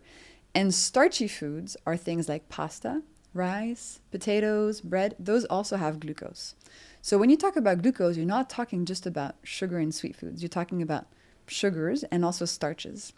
And 0.55 0.73
starchy 0.75 1.29
foods 1.29 1.77
are 1.87 1.97
things 1.97 2.29
like 2.29 2.49
pasta, 2.49 3.03
rice, 3.35 4.01
potatoes, 4.11 4.81
bread. 4.81 5.15
Those 5.19 5.45
also 5.45 5.77
have 5.77 6.01
glucose. 6.01 6.55
So 7.03 7.19
when 7.19 7.31
you 7.31 7.37
talk 7.37 7.57
about 7.57 7.83
glucose, 7.83 8.17
you're 8.17 8.27
not 8.27 8.51
talking 8.51 8.85
just 8.85 9.07
about 9.07 9.37
sugar 9.43 9.79
and 9.79 9.95
sweet 9.95 10.17
foods. 10.17 10.43
You're 10.43 10.49
talking 10.49 10.83
about 10.83 11.07
sugars 11.47 12.03
and 12.05 12.25
also 12.25 12.45
starches. 12.45 13.13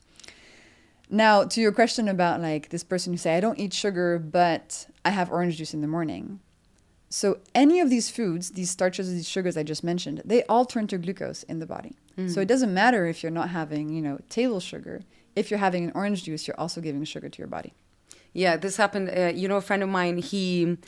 Now, 1.08 1.44
to 1.44 1.60
your 1.60 1.72
question 1.72 2.06
about 2.08 2.42
like 2.42 2.68
this 2.68 2.84
person 2.84 3.14
who 3.14 3.16
say 3.16 3.36
I 3.36 3.40
don't 3.40 3.58
eat 3.58 3.72
sugar, 3.72 4.18
but 4.18 4.86
I 5.04 5.10
have 5.10 5.30
orange 5.30 5.56
juice 5.56 5.72
in 5.72 5.80
the 5.80 5.86
morning. 5.86 6.40
So 7.10 7.38
any 7.54 7.80
of 7.80 7.88
these 7.90 8.10
foods, 8.10 8.50
these 8.50 8.70
starches, 8.70 9.10
these 9.10 9.28
sugars 9.28 9.56
I 9.56 9.62
just 9.62 9.82
mentioned, 9.82 10.22
they 10.24 10.42
all 10.44 10.64
turn 10.66 10.86
to 10.88 10.98
glucose 10.98 11.42
in 11.44 11.58
the 11.58 11.66
body. 11.66 11.96
So 12.28 12.40
it 12.40 12.48
doesn't 12.48 12.74
matter 12.74 13.06
if 13.06 13.22
you're 13.22 13.30
not 13.30 13.50
having, 13.50 13.90
you 13.90 14.02
know, 14.02 14.18
table 14.28 14.58
sugar. 14.58 15.02
If 15.36 15.50
you're 15.50 15.60
having 15.60 15.84
an 15.84 15.92
orange 15.94 16.24
juice, 16.24 16.48
you're 16.48 16.58
also 16.58 16.80
giving 16.80 17.04
sugar 17.04 17.28
to 17.28 17.38
your 17.38 17.46
body. 17.46 17.74
Yeah, 18.32 18.56
this 18.56 18.76
happened. 18.76 19.08
Uh, 19.08 19.32
you 19.32 19.46
know, 19.46 19.56
a 19.56 19.60
friend 19.60 19.84
of 19.84 19.88
mine 19.88 20.18
he 20.18 20.78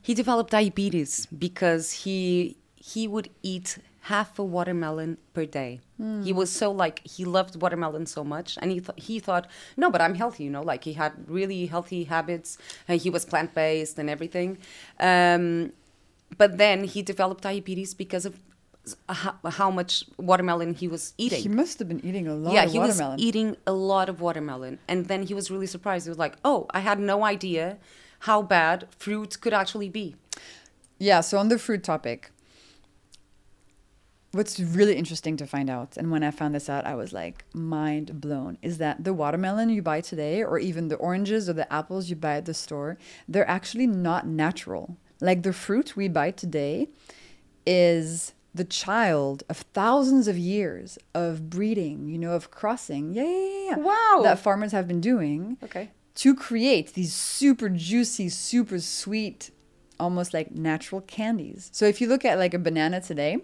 he 0.00 0.14
developed 0.14 0.50
diabetes 0.50 1.26
because 1.26 1.92
he 1.92 2.56
he 2.76 3.06
would 3.06 3.28
eat 3.42 3.78
half 4.10 4.38
a 4.38 4.44
watermelon 4.56 5.18
per 5.34 5.44
day. 5.60 5.80
He 6.26 6.32
was 6.32 6.50
so 6.50 6.70
like 6.84 6.96
he 7.14 7.24
loved 7.24 7.54
watermelon 7.62 8.06
so 8.06 8.22
much, 8.34 8.56
and 8.62 8.70
he 8.74 8.78
th- 8.86 8.98
he 9.08 9.18
thought, 9.26 9.44
no, 9.76 9.90
but 9.94 10.00
I'm 10.00 10.14
healthy. 10.22 10.44
You 10.44 10.50
know, 10.56 10.62
like 10.72 10.82
he 10.88 10.92
had 11.02 11.12
really 11.38 11.66
healthy 11.66 12.04
habits. 12.04 12.56
He 13.04 13.10
was 13.10 13.24
plant 13.24 13.50
based 13.54 13.98
and 13.98 14.08
everything. 14.08 14.58
Um, 15.10 15.72
but 16.42 16.50
then 16.62 16.84
he 16.84 17.02
developed 17.02 17.42
diabetes 17.42 17.94
because 17.94 18.24
of 18.30 18.34
how, 19.08 19.34
how 19.60 19.70
much 19.70 20.04
watermelon 20.16 20.74
he 20.74 20.88
was 20.88 21.12
eating 21.18 21.42
He 21.42 21.48
must 21.48 21.78
have 21.78 21.88
been 21.88 22.04
eating 22.08 22.26
a 22.28 22.34
lot 22.34 22.54
yeah, 22.54 22.64
of 22.64 22.72
he 22.72 22.78
watermelon. 22.78 23.16
was 23.16 23.24
eating 23.28 23.56
a 23.66 23.72
lot 23.72 24.08
of 24.08 24.20
watermelon, 24.20 24.78
and 24.88 25.06
then 25.10 25.20
he 25.24 25.34
was 25.34 25.50
really 25.50 25.66
surprised. 25.66 26.06
He 26.06 26.10
was 26.10 26.18
like, 26.26 26.36
"Oh, 26.44 26.66
I 26.70 26.80
had 26.80 26.98
no 27.12 27.24
idea 27.24 27.64
how 28.20 28.38
bad 28.42 28.86
fruit 29.02 29.40
could 29.42 29.52
actually 29.62 29.90
be." 30.00 30.06
Yeah, 30.98 31.20
so 31.20 31.38
on 31.38 31.48
the 31.48 31.58
fruit 31.58 31.82
topic, 31.84 32.30
what's 34.32 34.60
really 34.60 34.94
interesting 34.96 35.36
to 35.38 35.46
find 35.46 35.70
out, 35.70 35.96
and 35.96 36.10
when 36.10 36.22
I 36.22 36.30
found 36.30 36.54
this 36.54 36.68
out, 36.68 36.86
I 36.86 36.94
was 36.94 37.12
like 37.12 37.44
mind 37.54 38.20
blown, 38.20 38.58
is 38.62 38.78
that 38.78 39.04
the 39.04 39.14
watermelon 39.14 39.70
you 39.70 39.82
buy 39.82 40.00
today, 40.00 40.42
or 40.42 40.58
even 40.58 40.88
the 40.88 40.96
oranges 40.96 41.48
or 41.48 41.54
the 41.54 41.72
apples 41.72 42.10
you 42.10 42.16
buy 42.16 42.34
at 42.36 42.44
the 42.44 42.54
store, 42.54 42.98
they're 43.26 43.48
actually 43.48 43.86
not 43.86 44.26
natural. 44.26 44.96
Like 45.20 45.42
the 45.42 45.52
fruit 45.52 45.96
we 45.96 46.08
buy 46.08 46.30
today 46.30 46.88
is 47.66 48.34
the 48.54 48.64
child 48.64 49.44
of 49.48 49.58
thousands 49.58 50.26
of 50.28 50.36
years 50.38 50.98
of 51.14 51.50
breeding, 51.50 52.08
you 52.08 52.18
know, 52.18 52.32
of 52.32 52.50
crossing. 52.50 53.12
Yeah, 53.14 53.24
yeah, 53.24 53.70
yeah. 53.70 53.76
Wow. 53.76 54.20
That 54.22 54.38
farmers 54.38 54.72
have 54.72 54.88
been 54.88 55.00
doing 55.00 55.58
Okay. 55.62 55.90
to 56.16 56.34
create 56.34 56.94
these 56.94 57.12
super 57.12 57.68
juicy, 57.68 58.28
super 58.30 58.78
sweet, 58.80 59.50
almost 60.00 60.32
like 60.32 60.52
natural 60.52 61.00
candies. 61.02 61.68
So 61.72 61.84
if 61.86 62.00
you 62.00 62.08
look 62.08 62.24
at 62.24 62.38
like 62.38 62.54
a 62.54 62.58
banana 62.58 63.00
today 63.00 63.38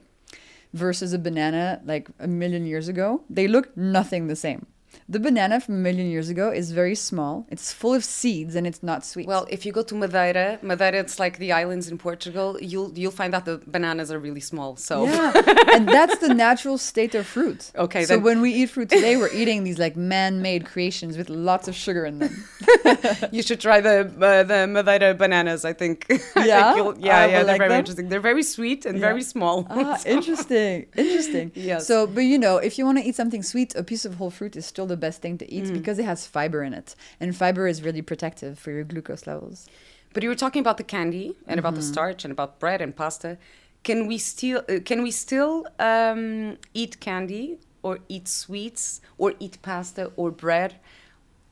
versus 0.74 1.12
a 1.12 1.18
banana 1.18 1.80
like 1.86 2.08
a 2.18 2.26
million 2.26 2.66
years 2.66 2.88
ago, 2.88 3.22
they 3.30 3.48
look 3.48 3.74
nothing 3.76 4.26
the 4.26 4.36
same. 4.36 4.66
The 5.08 5.20
banana 5.20 5.60
from 5.60 5.74
a 5.74 5.78
million 5.78 6.08
years 6.10 6.28
ago 6.28 6.50
is 6.50 6.70
very 6.72 6.94
small. 6.94 7.46
It's 7.50 7.72
full 7.72 7.94
of 7.94 8.04
seeds 8.04 8.54
and 8.54 8.66
it's 8.66 8.82
not 8.82 9.04
sweet. 9.04 9.26
Well, 9.26 9.46
if 9.50 9.64
you 9.66 9.72
go 9.72 9.82
to 9.82 9.94
Madeira, 9.94 10.58
Madeira, 10.62 10.98
it's 10.98 11.18
like 11.18 11.38
the 11.38 11.52
islands 11.52 11.88
in 11.88 11.98
Portugal. 11.98 12.58
You'll 12.60 12.92
you'll 12.98 13.10
find 13.22 13.34
out 13.34 13.44
the 13.44 13.60
bananas 13.66 14.10
are 14.10 14.18
really 14.18 14.40
small. 14.40 14.76
So 14.76 15.04
Yeah, 15.04 15.32
and 15.74 15.88
that's 15.88 16.18
the 16.18 16.32
natural 16.34 16.78
state 16.78 17.14
of 17.14 17.26
fruit. 17.26 17.70
Okay, 17.76 18.04
So 18.04 18.14
then- 18.14 18.22
when 18.24 18.40
we 18.40 18.50
eat 18.52 18.70
fruit 18.70 18.88
today, 18.88 19.16
we're 19.16 19.32
eating 19.32 19.64
these 19.64 19.78
like 19.78 19.96
man-made 19.96 20.64
creations 20.72 21.16
with 21.16 21.28
lots 21.30 21.68
of 21.68 21.74
sugar 21.74 22.04
in 22.06 22.18
them. 22.18 22.44
you 23.32 23.42
should 23.42 23.60
try 23.60 23.80
the 23.80 23.96
uh, 24.20 24.42
the 24.42 24.66
Madeira 24.66 25.14
bananas. 25.14 25.64
I 25.64 25.72
think. 25.72 26.06
I 26.36 26.46
Yeah? 26.46 26.62
think 26.62 26.76
you'll- 26.76 26.98
yeah, 26.98 27.18
I 27.18 27.26
yeah. 27.26 27.30
They're 27.34 27.44
like 27.44 27.58
very 27.58 27.68
them. 27.70 27.78
interesting. 27.80 28.08
They're 28.08 28.20
very 28.32 28.42
sweet 28.42 28.86
and 28.86 28.98
Yeah. 28.98 29.08
very 29.10 29.22
small. 29.22 29.66
Ah, 29.70 29.98
interesting. 30.06 30.86
Interesting. 30.96 31.52
Yes. 31.54 31.86
So, 31.86 32.06
but 32.06 32.22
you 32.32 32.38
know, 32.38 32.56
if 32.58 32.78
you 32.78 32.84
want 32.86 32.98
to 32.98 33.04
eat 33.04 33.14
something 33.14 33.42
sweet, 33.42 33.74
a 33.74 33.82
piece 33.82 34.04
of 34.04 34.14
whole 34.16 34.30
fruit 34.30 34.56
is 34.56 34.64
still 34.66 34.83
the 34.86 34.96
best 34.96 35.20
thing 35.22 35.38
to 35.38 35.44
Mm. 35.46 35.52
eat 35.52 35.72
because 35.72 35.98
it 35.98 36.04
has 36.04 36.26
fiber 36.26 36.62
in 36.62 36.72
it. 36.74 36.94
And 37.20 37.34
fiber 37.36 37.66
is 37.68 37.82
really 37.82 38.02
protective 38.02 38.58
for 38.58 38.70
your 38.70 38.84
glucose 38.84 39.26
levels. 39.26 39.66
But 40.12 40.22
you 40.22 40.28
were 40.28 40.36
talking 40.44 40.60
about 40.60 40.76
the 40.76 40.84
candy 40.84 41.34
and 41.48 41.58
about 41.58 41.74
the 41.74 41.82
starch 41.82 42.24
and 42.24 42.32
about 42.32 42.58
bread 42.60 42.80
and 42.80 42.94
pasta. 42.94 43.36
Can 43.82 44.06
we 44.06 44.16
still 44.18 44.62
uh, 44.68 44.78
can 44.84 45.02
we 45.02 45.10
still 45.10 45.66
um, 45.78 46.56
eat 46.72 47.00
candy 47.00 47.58
or 47.82 47.98
eat 48.08 48.28
sweets 48.28 49.00
or 49.18 49.34
eat 49.40 49.58
pasta 49.62 50.10
or 50.16 50.30
bread 50.30 50.76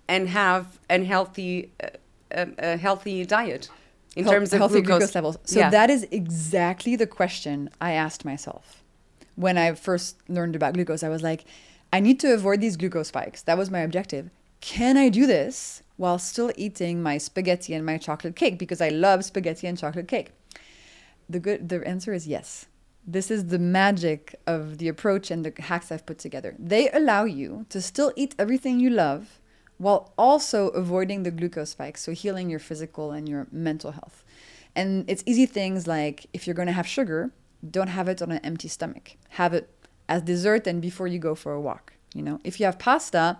and 0.08 0.28
have 0.28 0.78
an 0.88 1.04
healthy 1.04 1.72
uh, 1.82 1.88
a, 2.30 2.72
a 2.72 2.76
healthy 2.76 3.24
diet 3.26 3.68
in 4.16 4.24
Health- 4.24 4.34
terms 4.34 4.52
of 4.52 4.58
healthy 4.58 4.80
glucose, 4.80 5.14
levels. 5.14 5.36
So 5.44 5.58
Yeah. 5.60 5.70
that 5.70 5.90
is 5.90 6.06
exactly 6.10 6.96
the 6.96 7.06
question 7.06 7.68
I 7.80 7.92
asked 7.92 8.24
myself 8.24 8.82
when 9.36 9.56
I 9.58 9.74
first 9.74 10.16
learned 10.28 10.54
about 10.56 10.74
glucose. 10.74 11.02
I 11.02 11.08
was 11.10 11.22
like, 11.22 11.44
I 11.92 12.00
need 12.00 12.18
to 12.20 12.32
avoid 12.32 12.60
these 12.60 12.76
glucose 12.76 13.08
spikes. 13.08 13.42
That 13.42 13.58
was 13.58 13.70
my 13.70 13.80
objective. 13.80 14.30
Can 14.60 14.96
I 14.96 15.08
do 15.08 15.26
this 15.26 15.82
while 15.96 16.18
still 16.18 16.52
eating 16.56 17.02
my 17.02 17.18
spaghetti 17.18 17.74
and 17.74 17.84
my 17.84 17.98
chocolate 17.98 18.36
cake 18.36 18.58
because 18.58 18.80
I 18.80 18.88
love 18.88 19.24
spaghetti 19.24 19.66
and 19.66 19.76
chocolate 19.76 20.08
cake? 20.08 20.30
The 21.28 21.40
good 21.40 21.68
the 21.68 21.86
answer 21.86 22.12
is 22.12 22.26
yes. 22.26 22.66
This 23.04 23.30
is 23.30 23.48
the 23.48 23.58
magic 23.58 24.36
of 24.46 24.78
the 24.78 24.88
approach 24.88 25.30
and 25.30 25.44
the 25.44 25.52
hacks 25.60 25.90
I've 25.90 26.06
put 26.06 26.18
together. 26.18 26.54
They 26.58 26.88
allow 26.90 27.24
you 27.24 27.66
to 27.68 27.82
still 27.82 28.12
eat 28.16 28.34
everything 28.38 28.78
you 28.78 28.90
love 28.90 29.40
while 29.76 30.12
also 30.16 30.68
avoiding 30.68 31.24
the 31.24 31.32
glucose 31.32 31.70
spikes, 31.70 32.02
so 32.02 32.12
healing 32.12 32.48
your 32.48 32.60
physical 32.60 33.10
and 33.10 33.28
your 33.28 33.48
mental 33.50 33.90
health. 33.90 34.22
And 34.76 35.04
it's 35.08 35.24
easy 35.26 35.46
things 35.46 35.88
like 35.88 36.26
if 36.32 36.46
you're 36.46 36.54
going 36.54 36.68
to 36.68 36.72
have 36.72 36.86
sugar, 36.86 37.32
don't 37.68 37.88
have 37.88 38.06
it 38.06 38.22
on 38.22 38.30
an 38.30 38.40
empty 38.44 38.68
stomach. 38.68 39.16
Have 39.30 39.52
it 39.52 39.68
as 40.08 40.22
dessert 40.22 40.66
and 40.66 40.80
before 40.80 41.06
you 41.06 41.18
go 41.18 41.34
for 41.34 41.52
a 41.52 41.60
walk, 41.60 41.94
you 42.14 42.22
know. 42.22 42.40
If 42.44 42.60
you 42.60 42.66
have 42.66 42.78
pasta, 42.78 43.38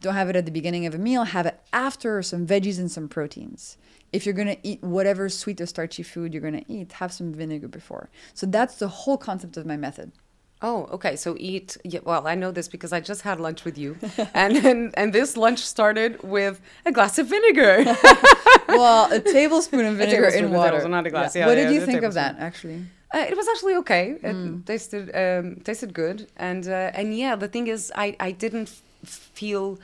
don't 0.00 0.14
have 0.14 0.28
it 0.28 0.36
at 0.36 0.44
the 0.44 0.50
beginning 0.50 0.86
of 0.86 0.94
a 0.94 0.98
meal, 0.98 1.24
have 1.24 1.46
it 1.46 1.60
after 1.72 2.22
some 2.22 2.46
veggies 2.46 2.78
and 2.78 2.90
some 2.90 3.08
proteins. 3.08 3.76
If 4.12 4.26
you're 4.26 4.34
going 4.34 4.48
to 4.48 4.58
eat 4.62 4.82
whatever 4.82 5.28
sweet 5.28 5.60
or 5.60 5.66
starchy 5.66 6.02
food 6.02 6.32
you're 6.32 6.42
going 6.42 6.62
to 6.62 6.72
eat, 6.72 6.92
have 6.92 7.12
some 7.12 7.32
vinegar 7.32 7.68
before. 7.68 8.10
So 8.32 8.46
that's 8.46 8.76
the 8.76 8.88
whole 8.88 9.16
concept 9.16 9.56
of 9.56 9.66
my 9.66 9.76
method. 9.76 10.12
Oh, 10.62 10.88
okay. 10.92 11.16
So 11.16 11.36
eat. 11.38 11.76
Yeah, 11.84 12.00
well, 12.04 12.26
I 12.26 12.34
know 12.34 12.50
this 12.50 12.68
because 12.68 12.92
I 12.92 13.00
just 13.00 13.22
had 13.22 13.38
lunch 13.38 13.64
with 13.64 13.76
you, 13.76 13.98
and 14.34 14.56
and, 14.56 14.94
and 14.96 15.12
this 15.12 15.36
lunch 15.36 15.58
started 15.58 16.22
with 16.22 16.60
a 16.86 16.92
glass 16.92 17.18
of 17.18 17.26
vinegar. 17.26 17.84
well, 18.68 19.12
a 19.12 19.20
tablespoon 19.20 19.84
of 19.84 19.96
vinegar 19.96 20.30
tablespoon 20.30 20.44
in 20.46 20.50
water. 20.52 20.88
not 20.88 21.06
a 21.06 21.10
glass. 21.10 21.36
Yeah, 21.36 21.46
what 21.46 21.58
yeah, 21.58 21.64
did 21.64 21.74
you 21.74 21.84
think 21.84 22.02
of 22.02 22.14
that, 22.14 22.36
actually? 22.38 22.84
Uh, 23.14 23.24
it 23.30 23.36
was 23.36 23.46
actually 23.52 23.74
okay. 23.82 24.04
It 24.30 24.36
Mm. 24.36 24.64
tasted 24.70 25.04
um, 25.22 25.44
tasted 25.68 25.90
good, 26.02 26.18
and 26.36 26.62
uh, 26.66 26.98
and 26.98 27.06
yeah, 27.16 27.34
the 27.44 27.48
thing 27.54 27.66
is, 27.74 27.92
I 28.04 28.06
I 28.28 28.32
didn't 28.44 28.68
feel 29.38 29.78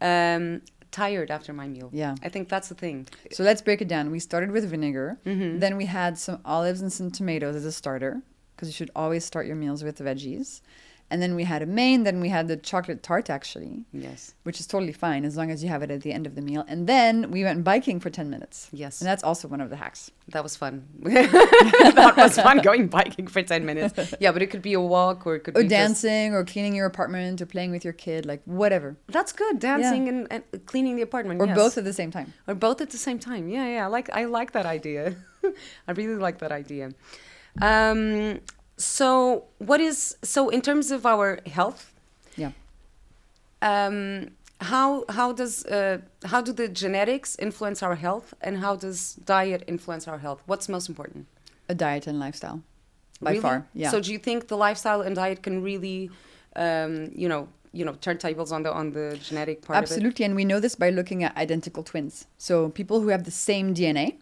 um, 0.00 0.44
tired 0.90 1.30
after 1.30 1.52
my 1.52 1.66
meal. 1.74 1.88
Yeah. 1.92 2.14
I 2.26 2.28
think 2.34 2.48
that's 2.48 2.68
the 2.68 2.74
thing. 2.84 3.06
So 3.36 3.42
let's 3.48 3.62
break 3.62 3.80
it 3.84 3.88
down. 3.88 4.10
We 4.10 4.18
started 4.20 4.50
with 4.50 4.64
vinegar. 4.70 5.08
Mm-hmm. 5.24 5.58
Then 5.64 5.76
we 5.76 5.86
had 5.86 6.12
some 6.18 6.38
olives 6.44 6.80
and 6.82 6.92
some 6.92 7.10
tomatoes 7.10 7.54
as 7.60 7.64
a 7.64 7.72
starter, 7.72 8.22
because 8.54 8.68
you 8.70 8.76
should 8.78 8.90
always 9.02 9.24
start 9.24 9.44
your 9.46 9.56
meals 9.56 9.80
with 9.84 9.98
veggies. 9.98 10.60
And 11.12 11.20
then 11.20 11.34
we 11.34 11.42
had 11.44 11.60
a 11.60 11.66
main. 11.66 12.04
Then 12.04 12.20
we 12.20 12.28
had 12.28 12.46
the 12.46 12.56
chocolate 12.56 13.02
tart, 13.02 13.28
actually, 13.30 13.84
Yes, 13.92 14.34
which 14.44 14.60
is 14.60 14.66
totally 14.66 14.92
fine 14.92 15.24
as 15.24 15.36
long 15.36 15.50
as 15.50 15.62
you 15.64 15.68
have 15.68 15.82
it 15.82 15.90
at 15.90 16.02
the 16.02 16.12
end 16.12 16.24
of 16.26 16.36
the 16.36 16.40
meal. 16.42 16.64
And 16.68 16.86
then 16.86 17.30
we 17.32 17.42
went 17.42 17.64
biking 17.64 17.98
for 17.98 18.10
10 18.10 18.30
minutes. 18.30 18.68
yes, 18.72 19.00
And 19.00 19.08
that's 19.08 19.24
also 19.24 19.48
one 19.48 19.60
of 19.60 19.70
the 19.70 19.76
hacks. 19.76 20.12
that 20.28 20.42
was 20.44 20.54
fun. 20.56 20.86
that 21.02 22.14
was 22.16 22.36
fun 22.38 22.58
going 22.58 22.86
biking 22.86 23.26
for 23.26 23.42
ten 23.42 23.64
minutes. 23.66 24.14
Yeah, 24.20 24.30
but 24.32 24.42
it 24.42 24.48
could 24.52 24.62
be 24.62 24.74
a 24.74 24.80
walk 24.80 25.26
or 25.26 25.34
it 25.34 25.40
could 25.44 25.56
Or 25.56 25.62
be 25.62 25.68
just- 25.68 25.70
dancing, 25.80 26.32
or 26.34 26.44
cleaning 26.44 26.74
your 26.76 26.86
apartment, 26.86 27.40
or 27.42 27.46
playing 27.46 27.70
with 27.72 27.84
your 27.84 27.92
kid, 27.92 28.24
like 28.26 28.42
whatever. 28.44 28.96
That's 29.08 29.32
good. 29.32 29.58
Dancing 29.58 30.08
and, 30.08 30.26
and 30.30 30.42
cleaning 30.66 30.94
the 30.96 31.02
apartment. 31.02 31.40
Or 31.40 31.46
yes. 31.46 31.56
both 31.56 31.76
at 31.78 31.84
the 31.84 31.92
same 31.92 32.10
time. 32.12 32.32
or 32.46 32.54
both 32.54 32.80
at 32.80 32.90
the 32.90 32.98
same 32.98 33.18
time. 33.18 33.48
Yeah, 33.48 33.66
yeah. 33.66 33.84
I 33.84 33.88
like 33.88 34.08
I 34.20 34.24
like 34.26 34.52
that 34.52 34.66
idea. 34.66 35.16
I 35.88 35.92
really 35.92 36.14
like 36.26 36.38
that 36.38 36.52
idea. 36.52 36.90
Um, 37.60 38.40
so 38.80 39.44
what 39.58 39.80
is 39.80 40.16
so 40.22 40.48
in 40.48 40.62
terms 40.62 40.90
of 40.90 41.04
our 41.06 41.40
health? 41.46 41.92
Yeah. 42.36 42.52
Um, 43.62 44.30
how 44.60 45.04
how 45.08 45.32
does 45.32 45.64
uh, 45.66 45.98
how 46.24 46.40
do 46.40 46.52
the 46.52 46.68
genetics 46.68 47.36
influence 47.38 47.82
our 47.82 47.94
health, 47.94 48.34
and 48.40 48.58
how 48.58 48.76
does 48.76 49.14
diet 49.24 49.62
influence 49.66 50.08
our 50.08 50.18
health? 50.18 50.42
What's 50.46 50.68
most 50.68 50.88
important? 50.88 51.26
A 51.68 51.74
diet 51.74 52.06
and 52.06 52.18
lifestyle. 52.18 52.62
By 53.20 53.30
Really? 53.32 53.42
far. 53.42 53.66
Yeah. 53.74 53.90
So 53.90 54.00
do 54.00 54.12
you 54.12 54.18
think 54.18 54.48
the 54.48 54.56
lifestyle 54.56 55.02
and 55.02 55.14
diet 55.14 55.42
can 55.42 55.62
really, 55.62 56.10
um, 56.56 57.10
you 57.14 57.28
know, 57.28 57.48
you 57.72 57.84
know, 57.84 57.92
turn 58.00 58.16
tables 58.16 58.50
on 58.50 58.62
the 58.62 58.72
on 58.72 58.92
the 58.92 59.18
genetic 59.22 59.62
part 59.62 59.76
of 59.76 59.84
it? 59.84 59.92
Absolutely, 59.92 60.24
and 60.24 60.34
we 60.34 60.44
know 60.44 60.58
this 60.58 60.74
by 60.74 60.90
looking 60.90 61.22
at 61.22 61.36
identical 61.36 61.82
twins. 61.82 62.26
So 62.38 62.70
people 62.70 63.00
who 63.02 63.08
have 63.08 63.24
the 63.24 63.30
same 63.30 63.74
DNA, 63.74 64.16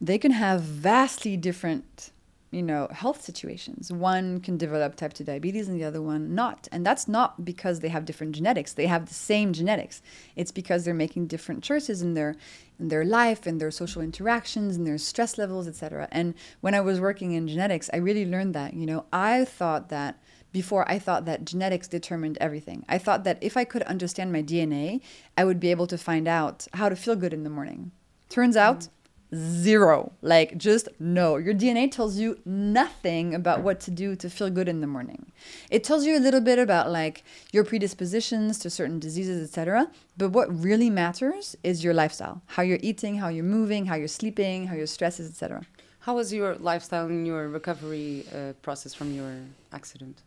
they 0.00 0.18
can 0.18 0.32
have 0.32 0.60
vastly 0.62 1.36
different, 1.36 2.10
you 2.50 2.62
know, 2.62 2.88
health 2.90 3.22
situations. 3.22 3.92
One 3.92 4.40
can 4.40 4.56
develop 4.56 4.96
type 4.96 5.12
2 5.12 5.22
diabetes 5.22 5.68
and 5.68 5.78
the 5.78 5.84
other 5.84 6.02
one 6.02 6.34
not. 6.34 6.66
And 6.72 6.84
that's 6.84 7.06
not 7.06 7.44
because 7.44 7.80
they 7.80 7.88
have 7.88 8.04
different 8.04 8.34
genetics. 8.34 8.72
They 8.72 8.86
have 8.86 9.06
the 9.06 9.14
same 9.14 9.52
genetics. 9.52 10.02
It's 10.34 10.50
because 10.50 10.84
they're 10.84 10.94
making 10.94 11.28
different 11.28 11.62
choices 11.62 12.02
in 12.02 12.14
their 12.14 12.36
in 12.80 12.88
their 12.88 13.04
life 13.04 13.46
and 13.46 13.60
their 13.60 13.70
social 13.70 14.00
interactions 14.00 14.76
and 14.76 14.86
their 14.86 14.96
stress 14.96 15.36
levels, 15.36 15.68
etc. 15.68 16.08
And 16.10 16.34
when 16.62 16.74
I 16.74 16.80
was 16.80 16.98
working 16.98 17.32
in 17.32 17.46
genetics, 17.46 17.90
I 17.92 17.98
really 17.98 18.24
learned 18.24 18.54
that, 18.54 18.72
you 18.72 18.86
know, 18.86 19.04
I 19.12 19.44
thought 19.44 19.90
that 19.90 20.18
before 20.50 20.90
I 20.90 20.98
thought 20.98 21.26
that 21.26 21.44
genetics 21.44 21.86
determined 21.86 22.38
everything. 22.40 22.84
I 22.88 22.98
thought 22.98 23.24
that 23.24 23.38
if 23.40 23.56
I 23.56 23.64
could 23.64 23.82
understand 23.82 24.32
my 24.32 24.42
DNA, 24.42 25.02
I 25.36 25.44
would 25.44 25.60
be 25.60 25.70
able 25.70 25.86
to 25.88 25.98
find 25.98 26.26
out 26.26 26.66
how 26.72 26.88
to 26.88 26.96
feel 26.96 27.16
good 27.16 27.32
in 27.32 27.44
the 27.44 27.50
morning. 27.50 27.92
Turns 28.28 28.56
out 28.56 28.80
mm. 28.80 28.88
Zero. 29.34 30.12
Like, 30.22 30.56
just 30.56 30.88
no. 30.98 31.36
Your 31.36 31.54
DNA 31.54 31.90
tells 31.90 32.18
you 32.18 32.38
nothing 32.44 33.34
about 33.34 33.62
what 33.62 33.80
to 33.80 33.90
do 33.90 34.16
to 34.16 34.30
feel 34.30 34.50
good 34.50 34.68
in 34.68 34.80
the 34.80 34.86
morning. 34.86 35.32
It 35.70 35.84
tells 35.84 36.06
you 36.06 36.16
a 36.16 36.20
little 36.20 36.40
bit 36.40 36.58
about 36.58 36.90
like 36.90 37.24
your 37.52 37.64
predispositions 37.64 38.58
to 38.60 38.70
certain 38.70 38.98
diseases, 38.98 39.42
etc. 39.42 39.90
But 40.16 40.30
what 40.30 40.48
really 40.62 40.90
matters 40.90 41.56
is 41.62 41.84
your 41.84 41.94
lifestyle, 41.94 42.42
how 42.46 42.62
you're 42.62 42.78
eating, 42.82 43.16
how 43.16 43.28
you're 43.28 43.44
moving, 43.44 43.86
how 43.86 43.94
you're 43.96 44.08
sleeping, 44.08 44.66
how 44.66 44.74
your 44.74 44.86
stress 44.86 45.20
is, 45.20 45.30
etc. 45.30 45.62
How 46.00 46.16
was 46.16 46.32
your 46.32 46.54
lifestyle 46.56 47.06
in 47.06 47.26
your 47.26 47.48
recovery 47.48 48.24
uh, 48.34 48.54
process 48.62 48.94
from 48.94 49.12
your 49.12 49.34
accident? 49.72 50.22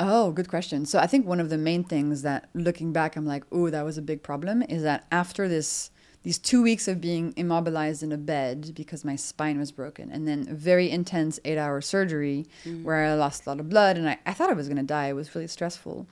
Oh, 0.00 0.30
good 0.30 0.48
question. 0.48 0.86
So 0.86 1.00
I 1.00 1.08
think 1.08 1.26
one 1.26 1.40
of 1.40 1.50
the 1.50 1.58
main 1.58 1.82
things 1.82 2.22
that 2.22 2.48
looking 2.54 2.92
back, 2.92 3.16
I'm 3.16 3.26
like, 3.26 3.42
oh, 3.50 3.68
that 3.70 3.84
was 3.84 3.98
a 3.98 4.02
big 4.02 4.22
problem 4.22 4.62
is 4.62 4.84
that 4.84 5.06
after 5.10 5.48
this 5.48 5.90
these 6.22 6.38
two 6.38 6.62
weeks 6.62 6.88
of 6.88 7.00
being 7.00 7.32
immobilized 7.36 8.02
in 8.02 8.12
a 8.12 8.16
bed 8.18 8.72
because 8.74 9.04
my 9.04 9.16
spine 9.16 9.58
was 9.58 9.72
broken, 9.72 10.10
and 10.10 10.26
then 10.26 10.46
a 10.50 10.54
very 10.54 10.90
intense 10.90 11.38
eight 11.44 11.58
hour 11.58 11.80
surgery 11.80 12.46
mm-hmm. 12.64 12.84
where 12.84 13.04
I 13.04 13.14
lost 13.14 13.46
a 13.46 13.50
lot 13.50 13.60
of 13.60 13.68
blood 13.68 13.96
and 13.96 14.08
I, 14.08 14.18
I 14.26 14.32
thought 14.32 14.50
I 14.50 14.54
was 14.54 14.68
going 14.68 14.78
to 14.78 14.82
die. 14.82 15.06
It 15.06 15.14
was 15.14 15.34
really 15.34 15.46
stressful. 15.46 16.06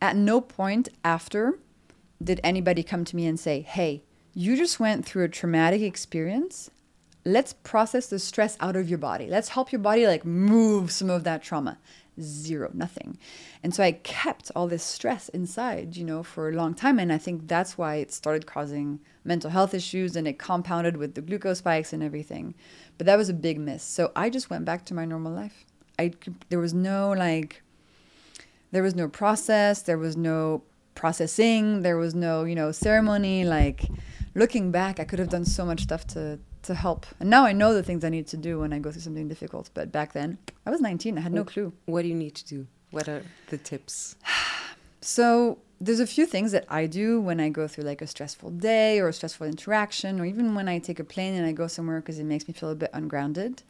At 0.00 0.16
no 0.16 0.40
point 0.40 0.88
after 1.04 1.58
did 2.22 2.40
anybody 2.42 2.82
come 2.82 3.04
to 3.04 3.16
me 3.16 3.26
and 3.26 3.38
say, 3.38 3.60
hey, 3.60 4.02
you 4.34 4.56
just 4.56 4.80
went 4.80 5.04
through 5.04 5.24
a 5.24 5.28
traumatic 5.28 5.82
experience. 5.82 6.70
Let's 7.24 7.52
process 7.52 8.06
the 8.06 8.18
stress 8.18 8.56
out 8.60 8.74
of 8.74 8.88
your 8.88 8.98
body. 8.98 9.28
Let's 9.28 9.50
help 9.50 9.70
your 9.70 9.80
body 9.80 10.06
like 10.06 10.24
move 10.24 10.90
some 10.90 11.10
of 11.10 11.24
that 11.24 11.42
trauma 11.42 11.78
zero, 12.20 12.70
nothing. 12.74 13.18
And 13.62 13.74
so 13.74 13.82
I 13.82 13.92
kept 13.92 14.50
all 14.54 14.68
this 14.68 14.82
stress 14.82 15.28
inside, 15.30 15.96
you 15.96 16.04
know, 16.04 16.22
for 16.22 16.48
a 16.48 16.52
long 16.52 16.74
time. 16.74 16.98
And 16.98 17.12
I 17.12 17.18
think 17.18 17.48
that's 17.48 17.78
why 17.78 17.96
it 17.96 18.12
started 18.12 18.46
causing 18.46 19.00
mental 19.24 19.50
health 19.50 19.74
issues 19.74 20.16
and 20.16 20.26
it 20.26 20.38
compounded 20.38 20.96
with 20.96 21.14
the 21.14 21.22
glucose 21.22 21.58
spikes 21.58 21.92
and 21.92 22.02
everything. 22.02 22.54
But 22.98 23.06
that 23.06 23.16
was 23.16 23.28
a 23.28 23.34
big 23.34 23.58
miss. 23.58 23.82
So 23.82 24.12
I 24.14 24.30
just 24.30 24.50
went 24.50 24.64
back 24.64 24.84
to 24.86 24.94
my 24.94 25.04
normal 25.04 25.32
life. 25.32 25.64
I, 25.98 26.12
there 26.48 26.58
was 26.58 26.74
no 26.74 27.12
like, 27.12 27.62
there 28.70 28.82
was 28.82 28.94
no 28.94 29.08
process, 29.08 29.82
there 29.82 29.98
was 29.98 30.16
no 30.16 30.62
processing, 30.94 31.82
there 31.82 31.96
was 31.96 32.14
no, 32.14 32.44
you 32.44 32.54
know, 32.54 32.72
ceremony. 32.72 33.44
Like 33.44 33.88
looking 34.34 34.70
back, 34.70 35.00
I 35.00 35.04
could 35.04 35.18
have 35.18 35.28
done 35.28 35.44
so 35.44 35.64
much 35.64 35.82
stuff 35.82 36.06
to, 36.08 36.38
to 36.62 36.74
help. 36.74 37.06
And 37.20 37.28
now 37.30 37.44
I 37.44 37.52
know 37.52 37.74
the 37.74 37.82
things 37.82 38.04
I 38.04 38.08
need 38.08 38.26
to 38.28 38.36
do 38.36 38.60
when 38.60 38.72
I 38.72 38.78
go 38.78 38.90
through 38.90 39.02
something 39.02 39.28
difficult. 39.28 39.70
But 39.74 39.92
back 39.92 40.12
then, 40.12 40.38
I 40.66 40.70
was 40.70 40.80
19. 40.80 41.18
I 41.18 41.20
had 41.20 41.32
no 41.32 41.44
clue. 41.44 41.72
What 41.86 42.02
do 42.02 42.08
you 42.08 42.14
need 42.14 42.34
to 42.36 42.46
do? 42.46 42.66
What 42.90 43.08
are 43.08 43.22
the 43.48 43.58
tips? 43.58 44.16
so 45.00 45.58
there's 45.80 46.00
a 46.00 46.06
few 46.06 46.26
things 46.26 46.52
that 46.52 46.64
I 46.68 46.86
do 46.86 47.20
when 47.20 47.40
I 47.40 47.48
go 47.48 47.66
through 47.66 47.84
like 47.84 48.02
a 48.02 48.06
stressful 48.06 48.50
day 48.50 49.00
or 49.00 49.08
a 49.08 49.12
stressful 49.12 49.46
interaction, 49.46 50.20
or 50.20 50.24
even 50.24 50.54
when 50.54 50.68
I 50.68 50.78
take 50.78 51.00
a 51.00 51.04
plane 51.04 51.34
and 51.34 51.44
I 51.44 51.52
go 51.52 51.66
somewhere 51.66 52.00
because 52.00 52.18
it 52.18 52.24
makes 52.24 52.46
me 52.46 52.54
feel 52.54 52.70
a 52.70 52.76
bit 52.76 52.90
ungrounded. 52.92 53.62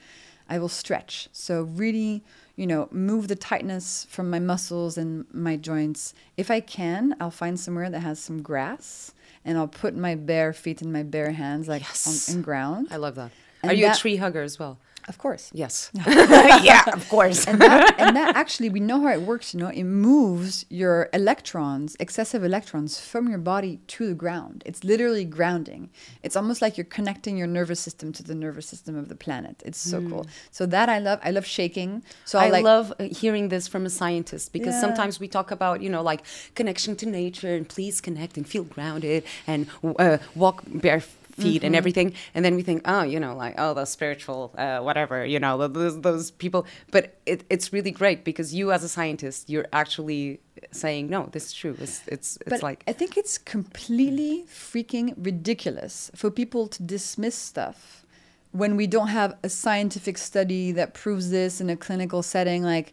I 0.48 0.58
will 0.58 0.68
stretch. 0.68 1.28
So 1.32 1.62
really, 1.62 2.22
you 2.56 2.66
know, 2.66 2.88
move 2.90 3.28
the 3.28 3.36
tightness 3.36 4.06
from 4.10 4.28
my 4.28 4.38
muscles 4.38 4.98
and 4.98 5.24
my 5.32 5.56
joints. 5.56 6.12
If 6.36 6.50
I 6.50 6.60
can, 6.60 7.16
I'll 7.18 7.30
find 7.30 7.58
somewhere 7.58 7.88
that 7.88 8.00
has 8.00 8.18
some 8.18 8.42
grass 8.42 9.12
and 9.44 9.58
I'll 9.58 9.68
put 9.68 9.94
my 9.96 10.14
bare 10.14 10.52
feet 10.52 10.82
in 10.82 10.92
my 10.92 11.02
bare 11.02 11.32
hands, 11.32 11.68
like 11.68 11.82
yes. 11.82 12.28
on, 12.28 12.36
in 12.36 12.42
ground. 12.42 12.88
I 12.90 12.96
love 12.96 13.14
that. 13.16 13.32
And 13.62 13.70
Are 13.70 13.74
you 13.74 13.86
that, 13.86 13.96
a 13.96 14.00
tree 14.00 14.16
hugger 14.16 14.42
as 14.42 14.58
well? 14.58 14.78
Of 15.08 15.18
course. 15.18 15.50
Yes. 15.52 15.90
yeah, 16.06 16.82
of 16.92 17.08
course. 17.08 17.46
and, 17.46 17.60
that, 17.60 17.98
and 17.98 18.16
that 18.16 18.36
actually, 18.36 18.70
we 18.70 18.80
know 18.80 19.00
how 19.00 19.08
it 19.08 19.22
works. 19.22 19.52
You 19.52 19.60
know, 19.60 19.68
it 19.68 19.84
moves 19.84 20.64
your 20.68 21.08
electrons, 21.12 21.96
excessive 21.98 22.44
electrons, 22.44 23.00
from 23.00 23.28
your 23.28 23.38
body 23.38 23.80
to 23.88 24.06
the 24.06 24.14
ground. 24.14 24.62
It's 24.64 24.84
literally 24.84 25.24
grounding. 25.24 25.90
It's 26.22 26.36
almost 26.36 26.62
like 26.62 26.78
you're 26.78 26.84
connecting 26.84 27.36
your 27.36 27.48
nervous 27.48 27.80
system 27.80 28.12
to 28.12 28.22
the 28.22 28.34
nervous 28.34 28.66
system 28.66 28.96
of 28.96 29.08
the 29.08 29.16
planet. 29.16 29.62
It's 29.64 29.78
so 29.78 30.00
mm. 30.00 30.10
cool. 30.10 30.26
So 30.50 30.66
that 30.66 30.88
I 30.88 30.98
love. 30.98 31.18
I 31.24 31.30
love 31.30 31.46
shaking. 31.46 32.02
So 32.24 32.38
I 32.38 32.48
like, 32.48 32.64
love 32.64 32.92
uh, 32.98 33.04
hearing 33.04 33.48
this 33.48 33.66
from 33.66 33.86
a 33.86 33.90
scientist 33.90 34.52
because 34.52 34.74
yeah. 34.74 34.80
sometimes 34.80 35.18
we 35.18 35.26
talk 35.26 35.50
about 35.50 35.82
you 35.82 35.90
know 35.90 36.02
like 36.02 36.22
connection 36.54 36.94
to 36.96 37.06
nature 37.06 37.54
and 37.54 37.68
please 37.68 38.00
connect 38.00 38.36
and 38.36 38.46
feel 38.46 38.64
grounded 38.64 39.24
and 39.46 39.66
uh, 39.98 40.18
walk 40.34 40.62
barefoot 40.66 41.21
feet 41.34 41.56
mm-hmm. 41.56 41.66
and 41.66 41.76
everything 41.76 42.14
and 42.34 42.44
then 42.44 42.54
we 42.54 42.62
think 42.62 42.82
oh 42.84 43.02
you 43.02 43.18
know 43.18 43.34
like 43.34 43.54
oh 43.58 43.74
the 43.74 43.84
spiritual 43.84 44.54
uh, 44.58 44.80
whatever 44.80 45.24
you 45.24 45.38
know 45.38 45.66
those, 45.68 46.00
those 46.00 46.30
people 46.30 46.66
but 46.90 47.18
it, 47.26 47.44
it's 47.48 47.72
really 47.72 47.90
great 47.90 48.24
because 48.24 48.54
you 48.54 48.72
as 48.72 48.84
a 48.84 48.88
scientist 48.88 49.48
you're 49.48 49.66
actually 49.72 50.40
saying 50.70 51.08
no 51.08 51.28
this 51.32 51.46
is 51.46 51.52
true 51.52 51.76
it's 51.80 52.02
it's, 52.06 52.36
it's 52.36 52.50
but 52.50 52.62
like 52.62 52.84
i 52.86 52.92
think 52.92 53.16
it's 53.16 53.38
completely 53.38 54.44
freaking 54.48 55.14
ridiculous 55.16 56.10
for 56.14 56.30
people 56.30 56.66
to 56.68 56.82
dismiss 56.82 57.34
stuff 57.34 58.04
when 58.52 58.76
we 58.76 58.86
don't 58.86 59.08
have 59.08 59.36
a 59.42 59.48
scientific 59.48 60.18
study 60.18 60.72
that 60.72 60.92
proves 60.92 61.30
this 61.30 61.60
in 61.60 61.70
a 61.70 61.76
clinical 61.76 62.22
setting 62.22 62.62
like 62.62 62.92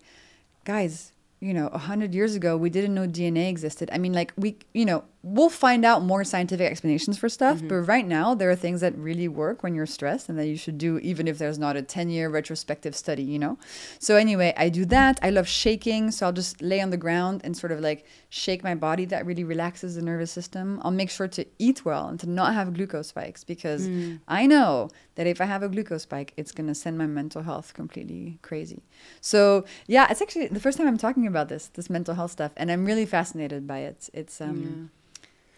guys 0.63 1.11
you 1.39 1.53
know, 1.53 1.67
a 1.67 1.77
hundred 1.77 2.13
years 2.13 2.35
ago, 2.35 2.57
we 2.57 2.69
didn't 2.69 2.93
know 2.93 3.07
DNA 3.07 3.49
existed. 3.49 3.89
I 3.93 3.97
mean, 3.97 4.13
like 4.13 4.33
we, 4.35 4.57
you 4.73 4.85
know, 4.85 5.03
we'll 5.21 5.49
find 5.49 5.83
out 5.83 6.01
more 6.01 6.23
scientific 6.23 6.71
explanations 6.71 7.17
for 7.17 7.27
stuff, 7.27 7.57
mm-hmm. 7.57 7.67
but 7.67 7.75
right 7.75 8.07
now 8.07 8.33
there 8.33 8.49
are 8.49 8.55
things 8.55 8.79
that 8.79 8.97
really 8.97 9.27
work 9.27 9.63
when 9.63 9.75
you're 9.75 9.85
stressed 9.85 10.29
and 10.29 10.39
that 10.39 10.45
you 10.45 10.55
should 10.55 10.77
do 10.77 10.97
even 10.99 11.27
if 11.27 11.37
there's 11.37 11.59
not 11.59 11.75
a 11.75 11.81
10 11.81 12.09
year 12.09 12.29
retrospective 12.29 12.95
study, 12.95 13.23
you 13.23 13.37
know? 13.37 13.57
So, 13.99 14.15
anyway, 14.15 14.53
I 14.55 14.69
do 14.69 14.85
that. 14.85 15.19
I 15.21 15.29
love 15.29 15.47
shaking. 15.47 16.11
So, 16.11 16.25
I'll 16.25 16.31
just 16.31 16.61
lay 16.61 16.79
on 16.79 16.89
the 16.89 16.97
ground 16.97 17.41
and 17.43 17.55
sort 17.55 17.73
of 17.73 17.81
like 17.81 18.05
shake 18.29 18.63
my 18.63 18.75
body. 18.75 19.03
That 19.05 19.25
really 19.25 19.43
relaxes 19.43 19.95
the 19.95 20.01
nervous 20.01 20.31
system. 20.31 20.79
I'll 20.83 20.91
make 20.91 21.09
sure 21.09 21.27
to 21.27 21.45
eat 21.57 21.83
well 21.83 22.07
and 22.07 22.19
to 22.21 22.29
not 22.29 22.53
have 22.53 22.73
glucose 22.73 23.09
spikes 23.09 23.43
because 23.43 23.89
mm. 23.89 24.21
I 24.27 24.45
know 24.45 24.89
that 25.15 25.27
if 25.27 25.41
I 25.41 25.45
have 25.45 25.63
a 25.63 25.69
glucose 25.69 26.03
spike, 26.03 26.33
it's 26.37 26.53
going 26.53 26.67
to 26.67 26.75
send 26.75 26.97
my 26.97 27.07
mental 27.07 27.41
health 27.41 27.73
completely 27.73 28.39
crazy. 28.41 28.83
So, 29.19 29.65
yeah, 29.85 30.07
it's 30.09 30.21
actually 30.21 30.47
the 30.47 30.61
first 30.61 30.77
time 30.77 30.87
I'm 30.87 30.97
talking 30.97 31.27
about 31.27 31.49
this, 31.49 31.67
this 31.67 31.89
mental 31.89 32.15
health 32.15 32.31
stuff, 32.31 32.53
and 32.55 32.71
I'm 32.71 32.85
really 32.85 33.05
fascinated 33.05 33.67
by 33.67 33.79
it. 33.79 34.09
It's, 34.13 34.39
um, 34.39 34.63
yeah 34.63 34.95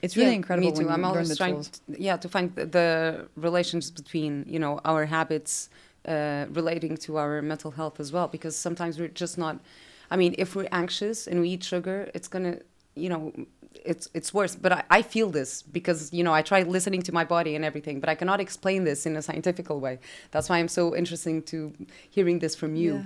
it's 0.02 0.18
really 0.18 0.30
yeah, 0.30 0.36
incredible. 0.36 0.72
Me 0.72 0.78
too. 0.78 0.90
I'm 0.90 1.06
always 1.06 1.36
trying, 1.38 1.62
to, 1.62 1.80
yeah, 1.88 2.18
to 2.18 2.28
find 2.28 2.54
the, 2.56 2.66
the, 2.66 3.28
relations 3.36 3.92
between 3.92 4.46
you 4.48 4.60
know 4.60 4.80
our 4.84 5.06
habits 5.06 5.70
uh, 6.08 6.46
relating 6.50 6.98
to 6.98 7.18
our 7.18 7.42
mental 7.42 7.72
health 7.72 8.00
as 8.00 8.12
well, 8.12 8.28
because 8.28 8.56
sometimes 8.56 9.00
we're 9.00 9.08
just 9.10 9.38
not. 9.38 9.60
I 10.10 10.18
mean, 10.18 10.36
if 10.38 10.56
we're 10.56 10.68
anxious 10.72 11.28
and 11.28 11.40
we 11.40 11.50
eat 11.50 11.64
sugar, 11.64 12.10
it's 12.14 12.28
gonna, 12.28 12.58
you 12.96 13.10
know, 13.10 13.32
it's 13.86 14.10
it's 14.14 14.34
worse. 14.34 14.56
But 14.56 14.72
I, 14.74 14.84
I 14.90 15.02
feel 15.02 15.30
this 15.30 15.62
because 15.62 16.12
you 16.12 16.24
know 16.24 16.34
I 16.34 16.42
try 16.42 16.64
listening 16.64 17.02
to 17.04 17.12
my 17.12 17.24
body 17.24 17.56
and 17.56 17.64
everything, 17.64 18.00
but 18.00 18.10
I 18.10 18.16
cannot 18.16 18.40
explain 18.40 18.84
this 18.84 19.06
in 19.06 19.16
a 19.16 19.22
scientific 19.22 19.70
way. 19.70 20.00
That's 20.32 20.50
why 20.50 20.58
I'm 20.58 20.68
so 20.68 20.96
interesting 20.96 21.44
to 21.44 21.74
hearing 22.10 22.40
this 22.40 22.56
from 22.56 22.76
you. 22.76 22.94
Yeah. 22.94 23.04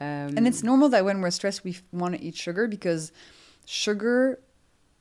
Um, 0.00 0.36
and 0.36 0.46
it's 0.46 0.62
normal 0.62 0.88
that 0.90 1.04
when 1.04 1.20
we're 1.20 1.30
stressed, 1.30 1.64
we 1.64 1.76
want 1.92 2.14
to 2.14 2.22
eat 2.22 2.36
sugar 2.36 2.68
because 2.68 3.12
sugar 3.66 4.38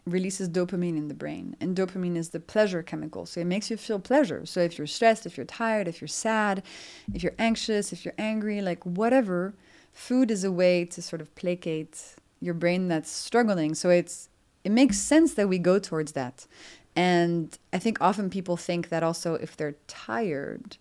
releases 0.07 0.49
dopamine 0.49 0.97
in 0.97 1.07
the 1.07 1.13
brain. 1.13 1.55
And 1.59 1.75
dopamine 1.75 2.15
is 2.15 2.29
the 2.29 2.39
pleasure 2.39 2.81
chemical. 2.81 3.25
So 3.25 3.41
it 3.41 3.47
makes 3.47 3.69
you 3.69 3.77
feel 3.77 3.99
pleasure. 3.99 4.45
So 4.45 4.61
if 4.61 4.77
you're 4.77 4.87
stressed, 4.87 5.25
if 5.25 5.37
you're 5.37 5.45
tired, 5.45 5.87
if 5.87 6.01
you're 6.01 6.07
sad, 6.07 6.63
if 7.13 7.23
you're 7.23 7.35
anxious, 7.37 7.91
if 7.91 8.05
you're 8.05 8.13
angry, 8.17 8.61
like 8.61 8.83
whatever, 8.85 9.53
food 9.93 10.31
is 10.31 10.43
a 10.43 10.51
way 10.51 10.85
to 10.85 11.01
sort 11.01 11.21
of 11.21 11.33
placate 11.35 12.15
your 12.39 12.53
brain 12.53 12.87
that's 12.87 13.11
struggling. 13.11 13.75
So 13.75 13.89
it's 13.89 14.29
it 14.63 14.71
makes 14.71 14.97
sense 14.97 15.33
that 15.35 15.47
we 15.47 15.59
go 15.59 15.79
towards 15.79 16.11
that. 16.13 16.45
And 16.95 17.57
I 17.71 17.79
think 17.79 17.99
often 18.01 18.29
people 18.29 18.57
think 18.57 18.89
that 18.89 19.03
also 19.03 19.35
if 19.35 19.55
they're 19.55 19.75
tired, 19.87 20.77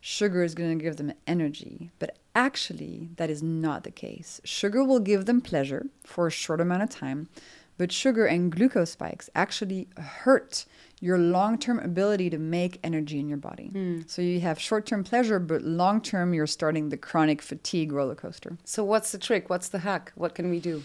sugar 0.00 0.42
is 0.42 0.54
going 0.54 0.76
to 0.76 0.84
give 0.84 0.96
them 0.96 1.12
energy. 1.26 1.90
But 1.98 2.18
actually, 2.34 3.08
that 3.16 3.30
is 3.30 3.42
not 3.42 3.84
the 3.84 3.90
case. 3.90 4.40
Sugar 4.44 4.84
will 4.84 5.00
give 5.00 5.26
them 5.26 5.40
pleasure 5.40 5.86
for 6.04 6.26
a 6.26 6.30
short 6.30 6.60
amount 6.60 6.82
of 6.82 6.90
time 6.90 7.28
but 7.76 7.92
sugar 7.92 8.26
and 8.26 8.52
glucose 8.52 8.90
spikes 8.90 9.28
actually 9.34 9.88
hurt 9.96 10.64
your 11.00 11.18
long 11.18 11.58
term 11.58 11.78
ability 11.80 12.30
to 12.30 12.38
make 12.38 12.80
energy 12.82 13.18
in 13.18 13.28
your 13.28 13.38
body. 13.38 13.70
Mm. 13.74 14.08
So 14.08 14.22
you 14.22 14.40
have 14.40 14.58
short 14.58 14.86
term 14.86 15.04
pleasure, 15.04 15.38
but 15.38 15.62
long 15.62 16.00
term, 16.00 16.32
you're 16.32 16.46
starting 16.46 16.88
the 16.88 16.96
chronic 16.96 17.42
fatigue 17.42 17.92
roller 17.92 18.14
coaster. 18.14 18.56
So, 18.64 18.84
what's 18.84 19.12
the 19.12 19.18
trick? 19.18 19.50
What's 19.50 19.68
the 19.68 19.80
hack? 19.80 20.12
What 20.14 20.34
can 20.34 20.48
we 20.48 20.60
do? 20.60 20.82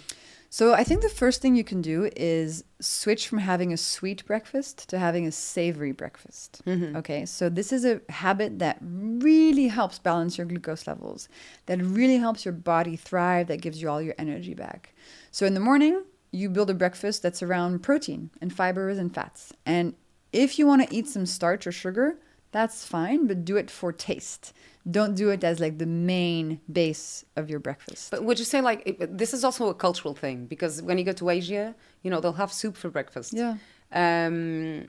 So, 0.52 0.74
I 0.74 0.84
think 0.84 1.04
the 1.04 1.10
first 1.10 1.42
thing 1.42 1.56
you 1.56 1.64
can 1.64 1.82
do 1.82 2.10
is 2.16 2.64
switch 2.82 3.28
from 3.28 3.38
having 3.38 3.72
a 3.72 3.78
sweet 3.78 4.26
breakfast 4.26 4.90
to 4.90 4.98
having 4.98 5.28
a 5.28 5.32
savory 5.32 5.92
breakfast. 5.92 6.64
Mm-hmm. 6.66 6.98
Okay, 6.98 7.26
so 7.26 7.50
this 7.50 7.72
is 7.72 7.86
a 7.86 8.02
habit 8.10 8.60
that 8.60 8.80
really 8.82 9.68
helps 9.68 10.00
balance 10.00 10.38
your 10.38 10.48
glucose 10.48 10.88
levels, 10.88 11.30
that 11.68 11.80
really 11.82 12.18
helps 12.18 12.46
your 12.46 12.54
body 12.54 12.96
thrive, 12.96 13.48
that 13.48 13.62
gives 13.62 13.82
you 13.82 13.90
all 13.90 14.02
your 14.02 14.16
energy 14.18 14.56
back. 14.56 14.94
So, 15.32 15.46
in 15.46 15.54
the 15.54 15.60
morning, 15.60 16.04
you 16.32 16.50
build 16.50 16.70
a 16.70 16.74
breakfast 16.74 17.22
that's 17.24 17.42
around 17.42 17.82
protein 17.82 18.30
and 18.42 18.54
fibers 18.54 18.98
and 18.98 19.14
fats. 19.14 19.52
And 19.66 19.96
if 20.32 20.60
you 20.60 20.68
want 20.68 20.88
to 20.88 20.96
eat 20.96 21.08
some 21.08 21.26
starch 21.26 21.66
or 21.66 21.72
sugar, 21.72 22.18
that's 22.52 22.86
fine, 22.86 23.28
but 23.28 23.46
do 23.46 23.58
it 23.58 23.70
for 23.72 23.92
taste. 23.92 24.54
Don't 24.90 25.16
do 25.16 25.30
it 25.30 25.44
as 25.44 25.60
like 25.60 25.78
the 25.78 25.86
main 25.86 26.62
base 26.72 27.26
of 27.36 27.50
your 27.50 27.60
breakfast. 27.60 28.10
But 28.12 28.24
would 28.24 28.40
you 28.40 28.46
say 28.46 28.62
like 28.62 28.98
this 29.00 29.34
is 29.34 29.44
also 29.44 29.70
a 29.70 29.74
cultural 29.74 30.16
thing 30.16 30.46
because 30.46 30.82
when 30.82 30.98
you 30.98 31.04
go 31.04 31.12
to 31.14 31.30
Asia, 31.30 31.76
you 32.04 32.10
know 32.10 32.20
they'll 32.20 32.34
have 32.34 32.52
soup 32.52 32.76
for 32.78 32.90
breakfast. 32.90 33.34
Yeah. 33.34 33.58
Um, 33.92 34.88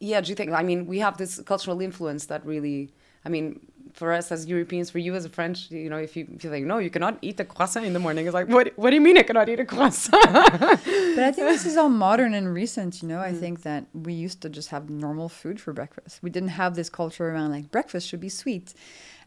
Yeah, 0.00 0.20
do 0.20 0.30
you 0.30 0.34
think? 0.34 0.50
I 0.50 0.64
mean, 0.64 0.86
we 0.86 0.98
have 0.98 1.16
this 1.16 1.40
cultural 1.42 1.80
influence 1.80 2.26
that 2.26 2.44
really. 2.44 2.90
I 3.24 3.28
mean, 3.28 3.60
for 3.92 4.12
us 4.12 4.32
as 4.32 4.46
Europeans, 4.46 4.90
for 4.90 4.98
you 4.98 5.14
as 5.14 5.24
a 5.24 5.28
French, 5.28 5.70
you 5.70 5.90
know, 5.90 5.96
if 5.98 6.16
you 6.16 6.26
feel 6.38 6.50
like 6.50 6.64
no, 6.64 6.78
you 6.78 6.90
cannot 6.90 7.18
eat 7.22 7.38
a 7.40 7.44
croissant 7.44 7.84
in 7.86 7.92
the 7.92 7.98
morning, 7.98 8.26
it's 8.26 8.34
like, 8.34 8.48
what? 8.48 8.72
What 8.76 8.90
do 8.90 8.96
you 8.96 9.02
mean 9.02 9.18
I 9.18 9.22
cannot 9.22 9.48
eat 9.48 9.60
a 9.60 9.64
croissant? 9.64 10.22
but 10.32 11.24
I 11.28 11.32
think 11.32 11.48
this 11.48 11.66
is 11.66 11.76
all 11.76 11.88
modern 11.90 12.32
and 12.34 12.52
recent. 12.52 13.02
You 13.02 13.08
know, 13.08 13.20
I 13.20 13.32
Mm. 13.32 13.40
think 13.40 13.62
that 13.62 13.84
we 13.92 14.12
used 14.14 14.40
to 14.42 14.48
just 14.48 14.68
have 14.70 14.88
normal 14.90 15.28
food 15.28 15.60
for 15.60 15.72
breakfast. 15.72 16.20
We 16.22 16.30
didn't 16.30 16.50
have 16.62 16.74
this 16.74 16.88
culture 16.90 17.26
around 17.30 17.50
like 17.50 17.70
breakfast 17.70 18.08
should 18.08 18.20
be 18.20 18.28
sweet. 18.28 18.74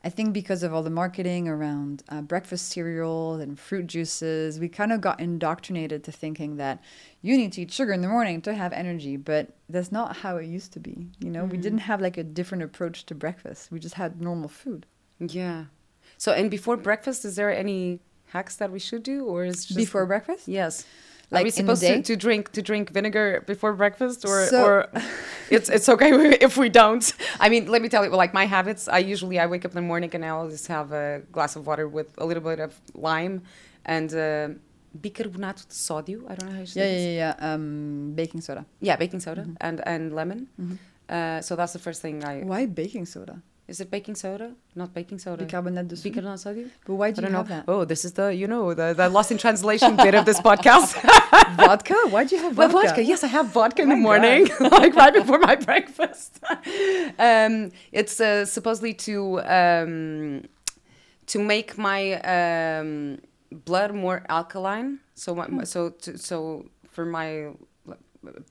I 0.06 0.10
think 0.10 0.34
because 0.34 0.62
of 0.62 0.72
all 0.72 0.84
the 0.84 0.92
marketing 0.92 1.48
around 1.48 2.04
uh, 2.10 2.22
breakfast 2.22 2.70
cereal 2.70 3.36
and 3.36 3.60
fruit 3.60 3.88
juices, 3.88 4.60
we 4.60 4.70
kind 4.70 4.92
of 4.92 5.02
got 5.02 5.20
indoctrinated 5.20 6.04
to 6.04 6.12
thinking 6.12 6.58
that 6.58 6.80
you 7.24 7.36
need 7.36 7.54
to 7.54 7.64
eat 7.64 7.72
sugar 7.72 7.92
in 7.92 8.02
the 8.02 8.08
morning 8.08 8.40
to 8.44 8.54
have 8.54 8.72
energy. 8.72 9.18
But 9.18 9.50
that's 9.68 9.92
not 9.92 10.18
how 10.18 10.38
it 10.38 10.46
used 10.46 10.74
to 10.74 10.80
be. 10.80 11.08
You 11.20 11.32
know, 11.32 11.46
we 11.46 11.58
didn't 11.58 11.80
have 11.80 12.02
like 12.02 12.18
a 12.18 12.24
different 12.24 12.64
approach 12.64 13.08
to 13.08 13.16
breakfast. 13.16 13.72
We 13.72 13.80
just 13.80 13.96
had 13.96 14.22
normal 14.22 14.48
food. 14.48 14.86
yeah. 15.20 15.66
So, 16.20 16.34
and 16.34 16.52
before 16.52 16.78
breakfast, 16.78 17.26
is 17.26 17.36
there 17.36 17.52
any 17.52 18.00
hacks 18.28 18.56
that 18.58 18.72
we 18.72 18.78
should 18.78 19.02
do, 19.02 19.26
or 19.26 19.44
is 19.44 19.66
just 19.66 19.76
Before 19.76 20.06
breakfast? 20.06 20.48
Yes. 20.48 20.86
Like 21.32 21.42
Are 21.42 21.44
we 21.46 21.50
supposed 21.52 21.82
to, 21.82 22.02
to 22.02 22.16
drink 22.16 22.52
to 22.52 22.62
drink 22.62 22.92
vinegar 22.92 23.44
before 23.48 23.74
breakfast, 23.74 24.26
or 24.26 24.46
So- 24.48 24.64
or 24.66 24.88
it's 25.50 25.70
it's 25.70 25.90
okay 25.90 26.12
if 26.48 26.56
we 26.58 26.70
don't? 26.70 27.06
I 27.40 27.50
mean, 27.50 27.68
let 27.68 27.82
me 27.82 27.90
tell 27.90 28.04
you, 28.06 28.12
like 28.12 28.34
my 28.34 28.46
habits. 28.46 28.88
I 28.88 29.00
usually 29.00 29.38
I 29.40 29.48
wake 29.48 29.66
up 29.66 29.72
in 29.72 29.76
the 29.76 29.88
morning 29.88 30.12
and 30.16 30.24
I 30.24 30.30
always 30.30 30.68
have 30.68 30.92
a 30.92 31.22
glass 31.32 31.56
of 31.56 31.66
water 31.68 31.88
with 31.88 32.08
a 32.18 32.26
little 32.26 32.44
bit 32.44 32.60
of 32.60 32.72
lime 32.94 33.42
and 33.86 34.10
uh, 34.14 34.50
bicarbonato 35.02 35.68
de 35.68 35.74
sódio. 35.74 36.18
I 36.30 36.36
don't 36.36 36.50
know 36.50 36.56
how 36.56 36.62
you 36.62 36.68
say 36.68 36.80
Yeah, 36.82 36.94
this. 36.96 37.04
yeah, 37.06 37.12
yeah. 37.12 37.36
yeah. 37.40 37.54
Um, 37.54 38.12
baking 38.16 38.42
soda. 38.42 38.66
Yeah, 38.80 38.96
baking 38.98 39.20
soda 39.20 39.42
Mm-hmm. 39.42 39.68
and 39.68 39.82
and 39.88 40.14
lemon. 40.16 40.48
Uh, 41.10 41.42
so 41.42 41.56
that's 41.56 41.74
the 41.74 41.80
first 41.80 42.02
thing 42.02 42.24
I. 42.24 42.42
Why 42.42 42.66
baking 42.68 43.06
soda? 43.08 43.42
Is 43.68 43.80
it 43.80 43.90
baking 43.90 44.14
soda? 44.16 44.52
Not 44.76 44.94
baking 44.94 45.18
soda. 45.18 45.44
Bicarbonate 45.44 45.88
de 45.88 45.96
soude. 45.96 46.14
Bicarbonato 46.14 46.38
de 46.38 46.50
sódio. 46.64 46.70
But 46.86 46.94
why 46.96 47.08
I 47.08 47.12
do 47.12 47.22
you 47.24 47.30
know. 47.30 47.38
have 47.38 47.48
that? 47.50 47.64
Oh, 47.68 47.84
this 47.84 48.06
is 48.06 48.14
the 48.14 48.28
you 48.34 48.48
know 48.48 48.74
the, 48.76 48.94
the 48.94 49.10
lost 49.10 49.32
in 49.32 49.40
translation 49.40 49.96
bit 49.96 50.14
of 50.14 50.26
this 50.26 50.40
podcast. 50.40 50.94
vodka? 51.58 51.96
Why 52.10 52.26
do 52.26 52.36
you 52.36 52.42
have 52.44 52.56
Well, 52.58 52.70
vodka? 52.70 52.88
vodka. 52.90 53.04
Yes, 53.04 53.24
I 53.24 53.28
have 53.28 53.48
vodka 53.48 53.82
in 53.82 53.90
the 53.90 53.96
morning, 53.96 54.48
like 54.60 54.94
right 54.96 55.14
before 55.14 55.40
my 55.40 55.56
breakfast. 55.70 56.40
um, 57.18 57.72
it's 57.92 58.20
uh, 58.22 58.46
supposedly 58.46 58.94
to 58.94 59.42
um, 59.42 60.44
to 61.28 61.40
make 61.40 61.76
my 61.78 62.22
um, 62.22 63.18
blood 63.52 63.96
more 63.96 64.24
alkaline. 64.30 65.00
So, 65.16 65.34
my, 65.34 65.46
Hmm. 65.46 65.64
so, 65.64 65.90
to, 65.90 66.18
so 66.18 66.66
for 66.92 67.06
my 67.06 67.48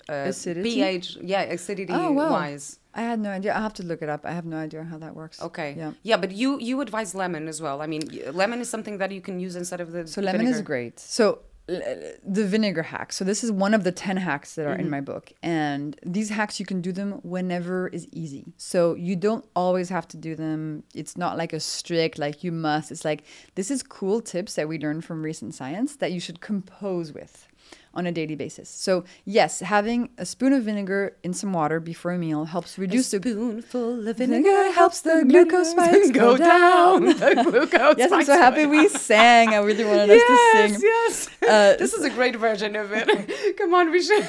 uh, 0.09 0.13
Acidity? 0.31 0.75
pH, 0.75 1.19
yeah, 1.23 1.43
acidity 1.43 1.93
Oh, 1.93 2.11
wow. 2.11 2.31
wise. 2.33 2.79
I 2.95 3.03
had 3.03 3.19
no 3.21 3.31
idea. 3.31 3.55
I 3.55 3.61
have 3.61 3.75
to 3.75 3.83
look 3.83 4.03
it 4.03 4.09
up. 4.09 4.25
I 4.25 4.33
have 4.33 4.45
no 4.47 4.57
idea 4.57 4.85
how 4.85 4.99
that 4.99 5.15
works. 5.15 5.43
Okay. 5.43 5.75
Yeah. 5.77 5.93
Yeah, 6.03 6.17
but 6.17 6.31
you 6.33 6.59
you 6.61 6.81
advise 6.81 7.15
lemon 7.15 7.49
as 7.49 7.61
well. 7.61 7.83
I 7.83 7.87
mean, 7.87 8.03
lemon 8.33 8.61
is 8.61 8.69
something 8.71 8.99
that 8.99 9.11
you 9.11 9.21
can 9.21 9.41
use 9.41 9.57
instead 9.57 9.81
of 9.81 9.93
the 9.93 10.07
So 10.07 10.21
lemon 10.21 10.47
is 10.47 10.61
great. 10.63 11.01
So 11.01 11.41
the 11.67 12.45
vinegar 12.45 12.83
hack. 12.83 13.11
So 13.13 13.25
this 13.25 13.43
is 13.43 13.51
one 13.51 13.73
of 13.73 13.85
the 13.85 13.91
10 13.93 14.19
hacks 14.19 14.55
that 14.57 14.67
are 14.67 14.73
Mm-hmm. 14.75 14.81
in 14.81 14.91
my 14.91 15.01
book. 15.01 15.33
And 15.43 15.99
these 16.05 16.29
hacks 16.29 16.61
you 16.61 16.67
can 16.67 16.83
do 16.83 16.93
them 16.93 17.13
whenever 17.23 17.89
is 17.89 18.07
easy. 18.13 18.53
So 18.59 18.95
you 18.95 19.17
don't 19.17 19.45
always 19.57 19.89
have 19.89 20.07
to 20.09 20.19
do 20.19 20.35
them. 20.37 20.83
It's 20.95 21.17
not 21.17 21.39
like 21.39 21.53
a 21.55 21.61
strict 21.61 22.19
like 22.19 22.45
you 22.45 22.53
must. 22.53 22.93
It's 22.93 23.05
like 23.05 23.25
this 23.55 23.71
is 23.71 23.83
cool 23.83 24.21
tips 24.21 24.55
that 24.57 24.69
we 24.69 24.79
learned 24.79 25.05
from 25.07 25.23
recent 25.23 25.55
science 25.55 25.97
that 25.97 26.13
you 26.13 26.21
should 26.21 26.41
compose 26.43 27.13
with 27.15 27.49
on 27.95 28.07
a 28.07 28.13
daily 28.13 28.35
basis. 28.35 28.69
So 28.69 29.05
yes, 29.25 29.61
having 29.61 30.11
a 30.19 30.27
spoon 30.27 30.53
of 30.53 30.65
vinegar 30.65 31.17
in 31.23 31.33
some 31.35 31.53
water 31.53 31.81
before 31.81 32.13
a 32.13 32.19
meal 32.19 32.45
helps 32.45 32.79
reduce 32.79 33.11
the 33.11 33.19
spoonful 33.19 34.09
of 34.09 34.17
Vinegar 34.17 34.73
helps 34.73 35.01
the 35.03 35.25
glucose 35.29 35.71
spikes 35.71 36.11
go 36.11 36.37
go 36.37 36.37
down. 36.37 37.05
the 37.07 37.43
glucose 37.51 37.97
Yes, 37.99 38.13
I'm 38.13 38.25
so 38.25 38.37
happy 38.37 38.67
we 38.67 38.89
sang. 38.89 39.49
I 39.51 39.59
really 39.59 39.85
wanted 39.85 40.11
us 40.11 40.23
to 40.23 40.69
sing. 40.69 40.81
yes. 40.83 41.29
Uh, 41.43 41.77
this 41.79 41.93
is 41.95 42.05
a 42.05 42.11
great 42.11 42.37
version 42.37 42.77
of 42.77 42.93
it. 42.93 43.57
Come 43.59 43.75
on, 43.75 43.91
we 43.91 44.03
should. 44.03 44.23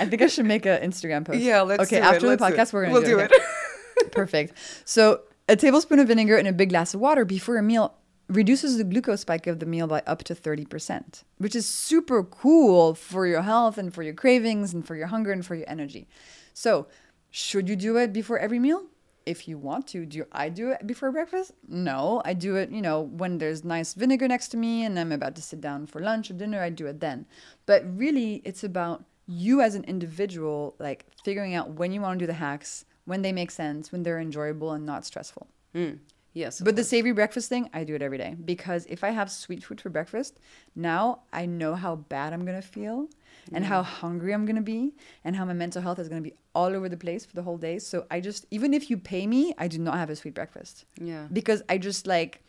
I 0.00 0.06
think 0.06 0.22
I 0.22 0.26
should 0.26 0.46
make 0.46 0.66
an 0.66 0.80
Instagram 0.82 1.24
post. 1.24 1.40
Yeah, 1.40 1.62
let's 1.62 1.82
Okay, 1.84 2.00
do 2.00 2.06
after 2.06 2.32
it. 2.32 2.38
the 2.38 2.44
podcast, 2.44 2.72
we're 2.72 2.82
gonna 2.82 2.92
we'll 2.92 3.02
do, 3.02 3.08
do 3.16 3.18
it. 3.20 3.32
it. 3.32 4.12
Perfect. 4.12 4.54
So 4.84 5.22
a 5.48 5.56
tablespoon 5.56 5.98
of 5.98 6.08
vinegar 6.08 6.36
in 6.36 6.46
a 6.46 6.52
big 6.52 6.70
glass 6.70 6.94
of 6.94 7.00
water 7.00 7.24
before 7.24 7.56
a 7.58 7.62
meal 7.62 7.94
reduces 8.28 8.76
the 8.76 8.84
glucose 8.84 9.22
spike 9.22 9.46
of 9.46 9.58
the 9.58 9.66
meal 9.66 9.86
by 9.86 10.02
up 10.06 10.24
to 10.24 10.34
30%, 10.34 11.24
which 11.38 11.54
is 11.54 11.66
super 11.66 12.22
cool 12.22 12.94
for 12.94 13.26
your 13.26 13.42
health 13.42 13.78
and 13.78 13.92
for 13.92 14.02
your 14.02 14.14
cravings 14.14 14.72
and 14.72 14.86
for 14.86 14.96
your 14.96 15.08
hunger 15.08 15.32
and 15.32 15.44
for 15.44 15.54
your 15.54 15.68
energy. 15.68 16.08
So, 16.54 16.86
should 17.30 17.68
you 17.68 17.76
do 17.76 17.96
it 17.96 18.12
before 18.12 18.38
every 18.38 18.58
meal? 18.58 18.84
If 19.24 19.46
you 19.46 19.56
want 19.56 19.86
to, 19.88 20.04
do 20.04 20.24
I 20.32 20.48
do 20.48 20.70
it 20.70 20.86
before 20.86 21.12
breakfast? 21.12 21.52
No, 21.68 22.22
I 22.24 22.34
do 22.34 22.56
it, 22.56 22.70
you 22.70 22.82
know, 22.82 23.02
when 23.02 23.38
there's 23.38 23.64
nice 23.64 23.94
vinegar 23.94 24.26
next 24.26 24.48
to 24.48 24.56
me 24.56 24.84
and 24.84 24.98
I'm 24.98 25.12
about 25.12 25.36
to 25.36 25.42
sit 25.42 25.60
down 25.60 25.86
for 25.86 26.00
lunch 26.00 26.30
or 26.30 26.34
dinner, 26.34 26.60
I 26.60 26.70
do 26.70 26.86
it 26.86 27.00
then. 27.00 27.26
But 27.64 27.84
really, 27.96 28.42
it's 28.44 28.64
about 28.64 29.04
you 29.26 29.60
as 29.60 29.74
an 29.74 29.84
individual, 29.84 30.74
like 30.78 31.06
figuring 31.24 31.54
out 31.54 31.70
when 31.70 31.92
you 31.92 32.00
want 32.00 32.18
to 32.18 32.22
do 32.24 32.26
the 32.26 32.34
hacks, 32.34 32.84
when 33.04 33.22
they 33.22 33.32
make 33.32 33.50
sense, 33.50 33.92
when 33.92 34.02
they're 34.02 34.20
enjoyable 34.20 34.72
and 34.72 34.84
not 34.84 35.04
stressful. 35.04 35.46
Mm, 35.74 35.98
yes. 36.32 36.60
But 36.60 36.76
the 36.76 36.84
savory 36.84 37.12
breakfast 37.12 37.48
thing, 37.48 37.68
I 37.72 37.84
do 37.84 37.94
it 37.94 38.02
every 38.02 38.18
day 38.18 38.36
because 38.44 38.86
if 38.86 39.04
I 39.04 39.10
have 39.10 39.30
sweet 39.30 39.64
food 39.64 39.80
for 39.80 39.90
breakfast, 39.90 40.38
now 40.74 41.22
I 41.32 41.46
know 41.46 41.74
how 41.74 41.96
bad 41.96 42.32
I'm 42.32 42.44
gonna 42.44 42.62
feel 42.62 43.08
and 43.52 43.64
how 43.64 43.82
hungry 43.82 44.32
I'm 44.32 44.46
gonna 44.46 44.62
be 44.62 44.94
and 45.24 45.34
how 45.34 45.44
my 45.44 45.52
mental 45.52 45.82
health 45.82 45.98
is 45.98 46.08
gonna 46.08 46.20
be 46.20 46.34
all 46.54 46.74
over 46.76 46.88
the 46.88 46.96
place 46.96 47.24
for 47.24 47.34
the 47.34 47.42
whole 47.42 47.58
day. 47.58 47.78
So 47.78 48.06
I 48.10 48.20
just, 48.20 48.46
even 48.50 48.74
if 48.74 48.90
you 48.90 48.96
pay 48.96 49.26
me, 49.26 49.54
I 49.58 49.68
do 49.68 49.78
not 49.78 49.96
have 49.96 50.10
a 50.10 50.16
sweet 50.16 50.34
breakfast 50.34 50.84
yeah. 51.00 51.26
because 51.32 51.62
I 51.68 51.78
just 51.78 52.06
like, 52.06 52.42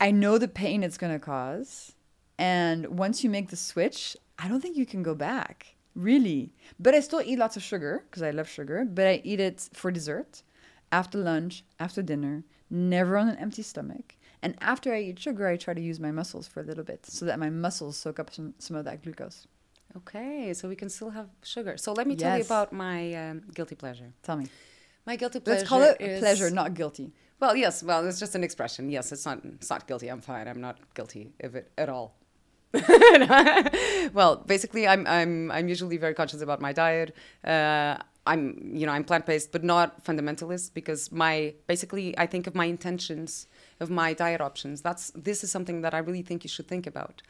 I 0.00 0.10
know 0.10 0.38
the 0.38 0.48
pain 0.48 0.82
it's 0.82 0.98
gonna 0.98 1.18
cause. 1.18 1.94
And 2.38 2.86
once 2.98 3.24
you 3.24 3.30
make 3.30 3.48
the 3.48 3.56
switch, 3.56 4.16
I 4.38 4.48
don't 4.48 4.60
think 4.60 4.76
you 4.76 4.86
can 4.86 5.02
go 5.02 5.14
back. 5.14 5.74
Really. 5.94 6.52
But 6.78 6.94
I 6.94 7.00
still 7.00 7.20
eat 7.20 7.38
lots 7.38 7.56
of 7.56 7.62
sugar 7.62 8.04
because 8.08 8.22
I 8.22 8.30
love 8.30 8.48
sugar, 8.48 8.84
but 8.84 9.06
I 9.06 9.20
eat 9.24 9.40
it 9.40 9.68
for 9.72 9.90
dessert, 9.90 10.42
after 10.92 11.18
lunch, 11.18 11.64
after 11.78 12.02
dinner, 12.02 12.44
never 12.70 13.16
on 13.16 13.28
an 13.28 13.36
empty 13.36 13.62
stomach. 13.62 14.16
And 14.42 14.56
after 14.60 14.94
I 14.94 15.00
eat 15.00 15.18
sugar, 15.18 15.48
I 15.48 15.56
try 15.56 15.74
to 15.74 15.80
use 15.80 15.98
my 15.98 16.12
muscles 16.12 16.46
for 16.46 16.60
a 16.60 16.62
little 16.62 16.84
bit 16.84 17.06
so 17.06 17.24
that 17.24 17.38
my 17.38 17.50
muscles 17.50 17.96
soak 17.96 18.18
up 18.18 18.32
some, 18.32 18.54
some 18.58 18.76
of 18.76 18.84
that 18.84 19.02
glucose. 19.02 19.46
Okay, 19.96 20.54
so 20.54 20.68
we 20.68 20.76
can 20.76 20.88
still 20.88 21.10
have 21.10 21.28
sugar. 21.42 21.76
So 21.76 21.92
let 21.92 22.06
me 22.06 22.14
tell 22.14 22.36
you 22.36 22.44
about 22.44 22.72
my 22.72 23.14
um, 23.14 23.42
guilty 23.54 23.74
pleasure. 23.74 24.12
Tell 24.22 24.36
me. 24.36 24.46
My 25.06 25.16
guilty 25.16 25.40
pleasure. 25.40 25.60
Let's 25.60 25.68
call 25.68 25.82
it 25.82 25.96
is, 26.00 26.20
pleasure, 26.20 26.50
not 26.50 26.74
guilty. 26.74 27.12
Well, 27.40 27.56
yes. 27.56 27.82
Well, 27.82 28.06
it's 28.06 28.20
just 28.20 28.34
an 28.34 28.44
expression. 28.44 28.90
Yes, 28.90 29.10
it's 29.12 29.24
not. 29.24 29.42
It's 29.44 29.70
not 29.70 29.86
guilty. 29.86 30.08
I'm 30.08 30.20
fine. 30.20 30.46
I'm 30.46 30.60
not 30.60 30.78
guilty 30.94 31.32
of 31.40 31.54
it 31.54 31.72
at 31.78 31.88
all. 31.88 32.16
well, 34.12 34.44
basically, 34.46 34.86
I'm 34.86 35.06
I'm 35.06 35.50
I'm 35.50 35.68
usually 35.68 35.96
very 35.96 36.12
conscious 36.12 36.42
about 36.42 36.60
my 36.60 36.72
diet. 36.72 37.16
Uh, 37.42 37.96
I'm 38.26 38.72
you 38.74 38.86
know 38.86 38.92
I'm 38.92 39.04
plant 39.04 39.26
based, 39.26 39.52
but 39.52 39.64
not 39.64 40.04
fundamentalist 40.04 40.74
because 40.74 41.10
my 41.10 41.54
basically 41.66 42.16
I 42.18 42.26
think 42.26 42.46
of 42.46 42.54
my 42.54 42.66
intentions 42.66 43.46
of 43.80 43.90
my 43.90 44.12
diet 44.12 44.40
options. 44.40 44.82
That's 44.82 45.10
this 45.14 45.42
is 45.42 45.50
something 45.50 45.80
that 45.82 45.94
I 45.94 45.98
really 45.98 46.22
think 46.22 46.44
you 46.44 46.48
should 46.48 46.68
think 46.68 46.86
about. 46.86 47.22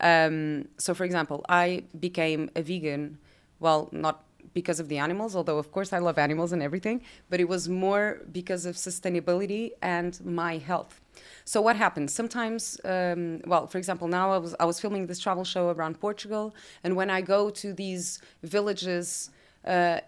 Um, 0.00 0.68
so, 0.78 0.94
for 0.94 1.04
example, 1.04 1.44
I 1.48 1.84
became 1.98 2.50
a 2.54 2.62
vegan. 2.62 3.18
Well, 3.58 3.88
not 3.92 4.24
because 4.54 4.80
of 4.80 4.88
the 4.88 4.98
animals, 4.98 5.36
although 5.36 5.58
of 5.58 5.70
course 5.70 5.92
I 5.92 5.98
love 5.98 6.18
animals 6.18 6.52
and 6.52 6.62
everything, 6.62 7.02
but 7.30 7.40
it 7.40 7.48
was 7.48 7.68
more 7.68 8.22
because 8.32 8.64
of 8.64 8.76
sustainability 8.76 9.72
and 9.82 10.12
my 10.24 10.56
health. 10.56 11.00
So 11.44 11.60
what 11.60 11.76
happens? 11.76 12.12
Sometimes, 12.14 12.80
um, 12.84 13.40
well, 13.46 13.66
for 13.66 13.78
example, 13.78 14.08
now 14.08 14.32
I 14.32 14.38
was 14.38 14.54
I 14.58 14.64
was 14.64 14.80
filming 14.80 15.06
this 15.06 15.18
travel 15.18 15.44
show 15.44 15.70
around 15.70 16.00
Portugal, 16.00 16.54
and 16.84 16.96
when 16.96 17.10
I 17.10 17.20
go 17.20 17.50
to 17.62 17.72
these 17.72 18.20
villages, 18.42 19.30
uh, 19.66 20.00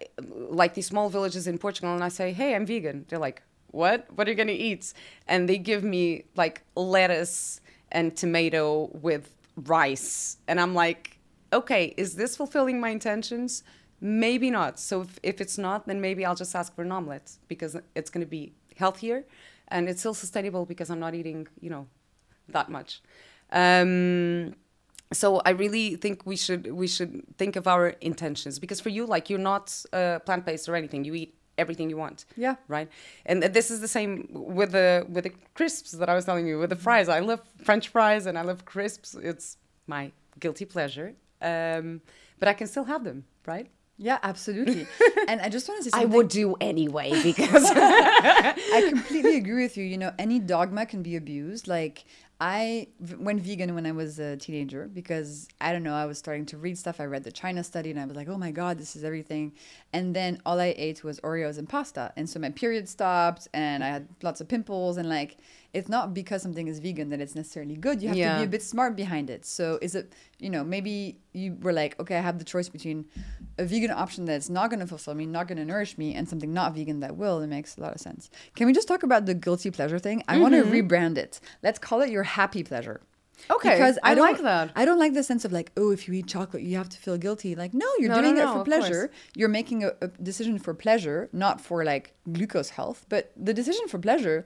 like 0.49 0.73
these 0.73 0.87
small 0.87 1.09
villages 1.09 1.47
in 1.47 1.57
Portugal, 1.57 1.93
and 1.93 2.03
I 2.03 2.09
say, 2.09 2.31
"Hey, 2.33 2.55
I'm 2.55 2.65
vegan," 2.65 3.05
they're 3.07 3.19
like, 3.19 3.41
"What? 3.71 4.07
What 4.15 4.27
are 4.27 4.31
you 4.31 4.37
gonna 4.37 4.51
eat?" 4.51 4.93
And 5.27 5.47
they 5.49 5.57
give 5.57 5.83
me 5.83 6.25
like 6.35 6.63
lettuce 6.75 7.61
and 7.91 8.15
tomato 8.15 8.89
with 8.93 9.35
rice, 9.55 10.37
and 10.47 10.59
I'm 10.59 10.73
like, 10.73 11.19
"Okay, 11.51 11.93
is 11.97 12.15
this 12.15 12.35
fulfilling 12.35 12.79
my 12.79 12.89
intentions?" 12.89 13.63
Maybe 14.01 14.49
not. 14.49 14.79
So 14.79 15.01
if, 15.01 15.19
if 15.23 15.41
it's 15.41 15.57
not, 15.57 15.85
then 15.85 15.99
maybe 15.99 16.25
I'll 16.25 16.35
just 16.35 16.55
ask 16.55 16.73
for 16.73 16.83
an 16.83 16.91
omelet 16.91 17.33
because 17.49 17.75
it's 17.95 18.09
going 18.09 18.25
to 18.25 18.29
be 18.29 18.53
healthier 18.77 19.25
and 19.67 19.89
it's 19.89 19.99
still 19.99 20.13
sustainable 20.13 20.65
because 20.65 20.89
I'm 20.89 20.99
not 20.99 21.13
eating, 21.15 21.47
you 21.59 21.69
know, 21.69 21.87
that 22.47 22.69
much. 22.69 23.01
Um, 23.51 24.55
so 25.11 25.41
I 25.45 25.51
really 25.51 25.95
think 25.95 26.25
we 26.25 26.35
should 26.35 26.71
we 26.71 26.87
should 26.87 27.23
think 27.37 27.55
of 27.55 27.67
our 27.67 27.89
intentions 28.01 28.59
because 28.59 28.79
for 28.79 28.89
you, 28.89 29.05
like 29.05 29.29
you're 29.29 29.39
not 29.39 29.83
uh, 29.91 30.19
plant 30.19 30.45
based 30.45 30.69
or 30.69 30.75
anything. 30.75 31.03
You 31.03 31.15
eat 31.15 31.35
everything 31.57 31.89
you 31.89 31.97
want. 31.97 32.25
Yeah. 32.37 32.55
Right. 32.67 32.89
And 33.25 33.43
this 33.43 33.71
is 33.71 33.81
the 33.81 33.87
same 33.87 34.27
with 34.31 34.71
the 34.71 35.05
with 35.09 35.23
the 35.25 35.33
crisps 35.55 35.91
that 35.91 36.09
I 36.09 36.15
was 36.15 36.25
telling 36.25 36.47
you 36.47 36.59
with 36.59 36.69
the 36.69 36.75
fries. 36.75 37.09
I 37.09 37.19
love 37.19 37.41
French 37.63 37.87
fries 37.89 38.25
and 38.27 38.37
I 38.37 38.43
love 38.43 38.65
crisps. 38.65 39.15
It's 39.15 39.57
my 39.87 40.11
guilty 40.39 40.65
pleasure. 40.65 41.15
Um, 41.41 42.01
but 42.39 42.47
I 42.47 42.53
can 42.53 42.67
still 42.67 42.85
have 42.85 43.03
them, 43.03 43.25
right? 43.45 43.67
Yeah, 43.97 44.17
absolutely. 44.23 44.87
and 45.27 45.41
I 45.41 45.49
just 45.49 45.67
want 45.67 45.83
to 45.83 45.91
say 45.91 45.99
I 45.99 46.05
would 46.05 46.29
do 46.29 46.55
anyway 46.61 47.21
because 47.21 47.65
I 47.75 48.85
completely 48.87 49.35
agree 49.35 49.63
with 49.63 49.75
you. 49.75 49.83
You 49.83 49.97
know, 49.97 50.13
any 50.17 50.39
dogma 50.39 50.85
can 50.85 51.03
be 51.03 51.17
abused. 51.17 51.67
Like 51.67 52.05
I 52.41 52.87
went 53.17 53.41
vegan 53.41 53.75
when 53.75 53.85
I 53.85 53.91
was 53.91 54.17
a 54.17 54.37
teenager 54.37 54.87
because 54.87 55.49
I 55.59 55.73
don't 55.73 55.83
know, 55.83 55.93
I 55.93 56.05
was 56.05 56.17
starting 56.17 56.45
to 56.47 56.57
read 56.57 56.77
stuff. 56.77 57.01
I 57.01 57.05
read 57.05 57.25
the 57.25 57.31
China 57.31 57.63
study 57.63 57.91
and 57.91 57.99
I 57.99 58.05
was 58.05 58.15
like, 58.15 58.29
"Oh 58.29 58.37
my 58.37 58.51
god, 58.51 58.77
this 58.77 58.95
is 58.95 59.03
everything." 59.03 59.53
And 59.91 60.15
then 60.15 60.41
all 60.45 60.59
I 60.59 60.73
ate 60.77 61.03
was 61.03 61.19
Oreos 61.19 61.57
and 61.57 61.67
pasta. 61.67 62.13
And 62.15 62.29
so 62.29 62.39
my 62.39 62.49
period 62.49 62.87
stopped 62.87 63.49
and 63.53 63.83
I 63.83 63.87
had 63.87 64.07
lots 64.21 64.39
of 64.39 64.47
pimples 64.47 64.97
and 64.97 65.09
like 65.09 65.37
it's 65.73 65.89
not 65.89 66.13
because 66.13 66.41
something 66.41 66.67
is 66.67 66.79
vegan 66.79 67.09
that 67.09 67.21
it's 67.21 67.35
necessarily 67.35 67.75
good. 67.75 68.01
You 68.01 68.09
have 68.09 68.17
to 68.17 68.37
be 68.39 68.45
a 68.45 68.47
bit 68.47 68.63
smart 68.63 68.95
behind 68.95 69.29
it. 69.29 69.45
So 69.45 69.77
is 69.81 69.93
it, 69.93 70.13
you 70.39 70.49
know, 70.49 70.63
maybe 70.63 71.19
you 71.33 71.57
were 71.61 71.73
like, 71.73 71.99
okay, 71.99 72.17
I 72.17 72.21
have 72.21 72.39
the 72.39 72.45
choice 72.45 72.69
between 72.69 73.05
a 73.57 73.65
vegan 73.65 73.91
option 73.91 74.25
that's 74.25 74.49
not 74.49 74.69
going 74.69 74.79
to 74.79 74.87
fulfill 74.87 75.13
me, 75.13 75.25
not 75.25 75.47
going 75.47 75.57
to 75.57 75.65
nourish 75.65 75.97
me, 75.97 76.15
and 76.15 76.27
something 76.27 76.53
not 76.53 76.73
vegan 76.73 77.01
that 77.01 77.17
will. 77.17 77.39
It 77.41 77.47
makes 77.47 77.77
a 77.77 77.81
lot 77.81 77.93
of 77.93 78.01
sense. 78.01 78.29
Can 78.55 78.65
we 78.65 78.73
just 78.73 78.87
talk 78.87 79.03
about 79.03 79.25
the 79.25 79.35
guilty 79.35 79.69
pleasure 79.69 79.99
thing? 79.99 80.23
I 80.27 80.39
want 80.39 80.55
to 80.55 80.63
mm-hmm. 80.63 80.87
rebrand 80.87 81.17
it. 81.17 81.39
Let's 81.61 81.77
call 81.77 82.01
it 82.01 82.09
your 82.09 82.23
happy 82.23 82.63
pleasure. 82.63 83.01
Okay, 83.49 83.71
Because 83.71 83.97
I 84.03 84.11
I, 84.11 84.15
don't 84.15 84.31
like 84.31 84.41
that. 84.41 84.71
I 84.75 84.85
don't 84.85 84.99
like 84.99 85.13
the 85.13 85.23
sense 85.23 85.45
of 85.45 85.51
like, 85.51 85.71
oh, 85.77 85.91
if 85.91 86.07
you 86.07 86.13
eat 86.13 86.27
chocolate, 86.27 86.63
you 86.63 86.77
have 86.77 86.89
to 86.89 86.97
feel 86.97 87.17
guilty. 87.17 87.55
Like, 87.55 87.73
no, 87.73 87.87
you're 87.97 88.09
No, 88.09 88.21
doing 88.21 88.35
no, 88.35 88.51
it 88.51 88.53
for 88.53 88.63
pleasure. 88.63 89.11
You're 89.35 89.49
making 89.49 89.83
a, 89.83 89.91
a 90.01 90.07
decision 90.07 90.59
for 90.59 90.73
pleasure, 90.73 91.29
not 91.31 91.61
for 91.61 91.83
like 91.83 92.13
glucose 92.31 92.69
health. 92.69 93.05
But 93.09 93.31
the 93.37 93.53
decision 93.53 93.87
for 93.87 93.99
pleasure 93.99 94.45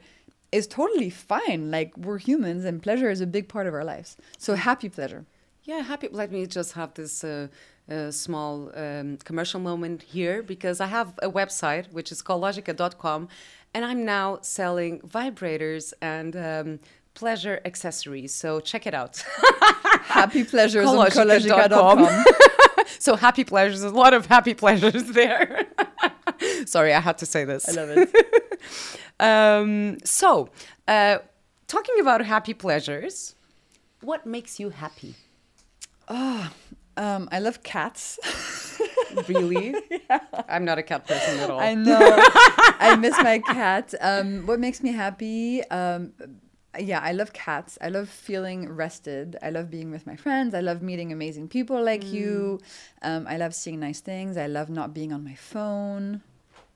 is 0.53 0.67
totally 0.67 1.09
fine. 1.09 1.71
Like 1.71 1.97
we're 1.97 2.19
humans, 2.19 2.65
and 2.65 2.81
pleasure 2.81 3.09
is 3.09 3.21
a 3.21 3.27
big 3.27 3.47
part 3.47 3.67
of 3.67 3.73
our 3.73 3.83
lives. 3.83 4.17
So 4.37 4.55
happy 4.55 4.89
pleasure. 4.89 5.25
Yeah, 5.63 5.81
happy. 5.81 6.09
Let 6.11 6.31
me 6.31 6.45
just 6.45 6.73
have 6.73 6.93
this 6.93 7.23
uh, 7.23 7.47
uh, 7.89 8.11
small 8.11 8.71
um, 8.75 9.17
commercial 9.23 9.59
moment 9.59 10.03
here 10.03 10.43
because 10.43 10.81
I 10.81 10.87
have 10.87 11.17
a 11.21 11.29
website 11.29 11.91
which 11.91 12.11
is 12.11 12.21
cologica.com 12.21 13.29
and 13.73 13.85
I'm 13.85 14.05
now 14.05 14.39
selling 14.41 14.99
vibrators 15.01 15.93
and 16.01 16.35
um, 16.35 16.79
pleasure 17.13 17.61
accessories. 17.65 18.33
So 18.33 18.59
check 18.59 18.85
it 18.87 18.93
out. 18.93 19.23
Happy 20.03 20.43
pleasures 20.43 20.87
on 20.87 21.07
cologica.com. 21.07 22.25
so 22.99 23.15
happy 23.15 23.43
pleasures, 23.43 23.83
a 23.83 23.89
lot 23.89 24.13
of 24.13 24.25
happy 24.25 24.53
pleasures 24.53 25.03
there. 25.11 25.65
Sorry, 26.65 26.93
I 26.93 26.99
had 26.99 27.17
to 27.19 27.25
say 27.25 27.45
this. 27.45 27.69
I 27.69 27.71
love 27.71 27.89
it. 27.89 28.09
Um, 29.23 29.97
so, 30.03 30.49
uh, 30.87 31.19
talking 31.67 31.99
about 31.99 32.25
happy 32.25 32.53
pleasures, 32.53 33.35
what 34.01 34.25
makes 34.25 34.59
you 34.59 34.69
happy? 34.69 35.15
Um, 36.95 37.29
I 37.31 37.39
love 37.39 37.63
cats. 37.63 38.19
Really? 39.27 39.75
I'm 40.49 40.65
not 40.65 40.79
a 40.79 40.83
cat 40.83 41.05
person 41.05 41.39
at 41.39 41.49
all. 41.51 41.59
I 41.59 41.75
know. 41.75 41.99
I 42.79 42.95
miss 42.99 43.15
my 43.21 43.37
cat. 43.37 43.93
Um, 44.01 44.47
what 44.47 44.59
makes 44.59 44.81
me 44.81 44.91
happy? 44.91 45.63
Um, 45.69 46.13
yeah, 46.79 46.99
I 46.99 47.11
love 47.11 47.31
cats. 47.31 47.77
I 47.79 47.89
love 47.89 48.09
feeling 48.09 48.67
rested. 48.67 49.37
I 49.43 49.51
love 49.51 49.69
being 49.69 49.91
with 49.91 50.07
my 50.07 50.15
friends. 50.15 50.55
I 50.55 50.61
love 50.61 50.81
meeting 50.81 51.11
amazing 51.11 51.47
people 51.47 51.83
like 51.83 52.11
you. 52.11 52.59
Um, 53.03 53.27
I 53.27 53.37
love 53.37 53.53
seeing 53.53 53.79
nice 53.79 53.99
things. 53.99 54.35
I 54.35 54.47
love 54.47 54.69
not 54.71 54.95
being 54.95 55.13
on 55.13 55.23
my 55.23 55.35
phone. 55.35 56.21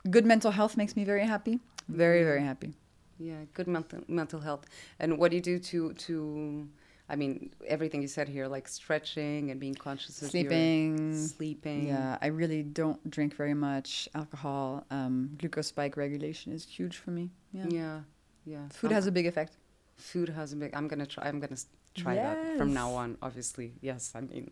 Good 0.08 0.28
mental 0.28 0.52
health 0.52 0.78
makes 0.78 0.96
me 0.96 1.04
very 1.06 1.26
happy. 1.26 1.60
Very, 1.88 2.24
very 2.24 2.42
happy. 2.42 2.74
Yeah, 3.20 3.46
good 3.54 3.68
mental 3.68 4.02
mental 4.08 4.40
health. 4.42 4.66
And 5.00 5.18
what 5.18 5.32
do 5.32 5.38
you 5.38 5.42
do 5.42 5.60
to 5.60 5.94
to? 5.94 6.68
I 7.10 7.16
mean, 7.16 7.52
everything 7.66 8.02
you 8.02 8.08
said 8.10 8.28
here, 8.28 8.48
like 8.48 8.68
stretching 8.68 9.50
and 9.50 9.60
being 9.62 9.74
conscious 9.76 10.18
of 10.22 10.24
your 10.24 10.30
Sleeping. 10.32 11.16
sleeping. 11.16 11.88
Yeah, 11.88 12.18
I 12.22 12.28
really 12.28 12.64
don't 12.64 13.00
drink 13.10 13.34
very 13.34 13.54
much 13.54 14.10
alcohol. 14.14 14.86
Um, 14.92 15.32
glucose 15.40 15.68
spike 15.68 15.96
regulation 15.96 16.52
is 16.52 16.66
huge 16.66 16.98
for 16.98 17.12
me. 17.12 17.30
Yeah. 17.54 17.66
yeah, 17.70 18.00
yeah. 18.46 18.68
Food 18.70 18.92
Um, 18.92 18.96
has 18.96 19.08
a 19.08 19.12
big 19.12 19.26
effect. 19.26 19.54
food 19.96 20.30
has 20.30 20.52
a 20.54 20.56
big. 20.58 20.76
I'm 20.76 20.88
gonna 20.90 21.06
try. 21.08 21.24
I'm 21.28 21.40
gonna 21.40 21.58
try 21.96 22.16
that 22.16 22.58
from 22.58 22.74
now 22.74 22.92
on. 22.94 23.18
Obviously, 23.22 23.72
yes. 23.82 24.12
I 24.14 24.22
mean, 24.22 24.52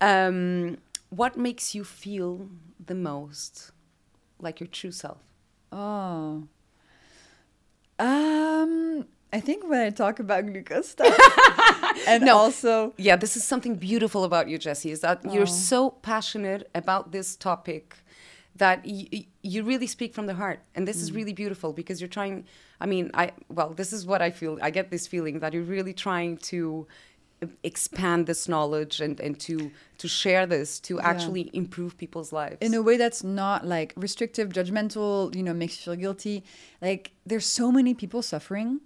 um, 0.00 0.78
what 1.10 1.36
makes 1.36 1.74
you 1.74 1.84
feel 1.84 2.48
the 2.84 2.94
most 2.94 3.72
like 4.40 4.60
your 4.60 4.66
true 4.68 4.90
self? 4.92 5.18
Oh. 5.72 6.44
Um, 7.98 9.06
I 9.32 9.40
think 9.40 9.68
when 9.68 9.80
I 9.80 9.90
talk 9.90 10.20
about 10.20 10.46
glucose 10.46 10.88
stuff, 10.90 11.16
and 12.06 12.24
No. 12.24 12.36
also 12.36 12.94
Yeah, 12.96 13.16
this 13.16 13.36
is 13.36 13.44
something 13.44 13.74
beautiful 13.74 14.24
about 14.24 14.48
you, 14.48 14.58
Jessie, 14.58 14.90
is 14.90 15.00
that 15.00 15.24
you're 15.32 15.42
Oh. 15.42 15.44
so 15.72 15.90
passionate 15.90 16.70
about 16.74 17.10
this 17.12 17.36
topic 17.36 17.96
that 18.56 18.84
y- 18.84 19.26
you 19.42 19.62
really 19.62 19.86
speak 19.86 20.14
from 20.14 20.26
the 20.26 20.34
heart. 20.34 20.60
And 20.74 20.86
this 20.86 20.98
Mm. 20.98 21.02
is 21.02 21.12
really 21.12 21.32
beautiful 21.32 21.72
because 21.72 22.00
you're 22.00 22.08
trying, 22.08 22.44
I 22.80 22.86
mean, 22.86 23.10
I, 23.14 23.32
well, 23.48 23.70
this 23.70 23.92
is 23.92 24.06
what 24.06 24.22
I 24.22 24.30
feel. 24.30 24.58
I 24.62 24.70
get 24.70 24.90
this 24.90 25.06
feeling 25.06 25.40
that 25.40 25.52
you're 25.52 25.62
really 25.76 25.92
trying 25.94 26.38
to 26.52 26.86
expand 27.62 28.26
this 28.26 28.48
knowledge 28.48 29.00
and, 29.00 29.20
and 29.20 29.38
to, 29.40 29.70
to 29.98 30.08
share 30.08 30.46
this 30.46 30.80
to 30.80 31.00
actually 31.00 31.50
improve 31.52 31.96
people's 31.96 32.32
lives. 32.32 32.56
in 32.60 32.74
a 32.74 32.82
way 32.82 32.96
that's 32.96 33.22
not 33.22 33.66
like 33.66 33.92
restrictive, 33.96 34.48
judgmental, 34.50 35.34
you 35.34 35.42
know, 35.42 35.54
makes 35.54 35.78
you 35.78 35.92
feel 35.92 36.00
guilty. 36.00 36.44
Like 36.80 37.12
there's 37.26 37.46
so 37.46 37.70
many 37.70 37.94
people 37.94 38.22
suffering 38.22 38.80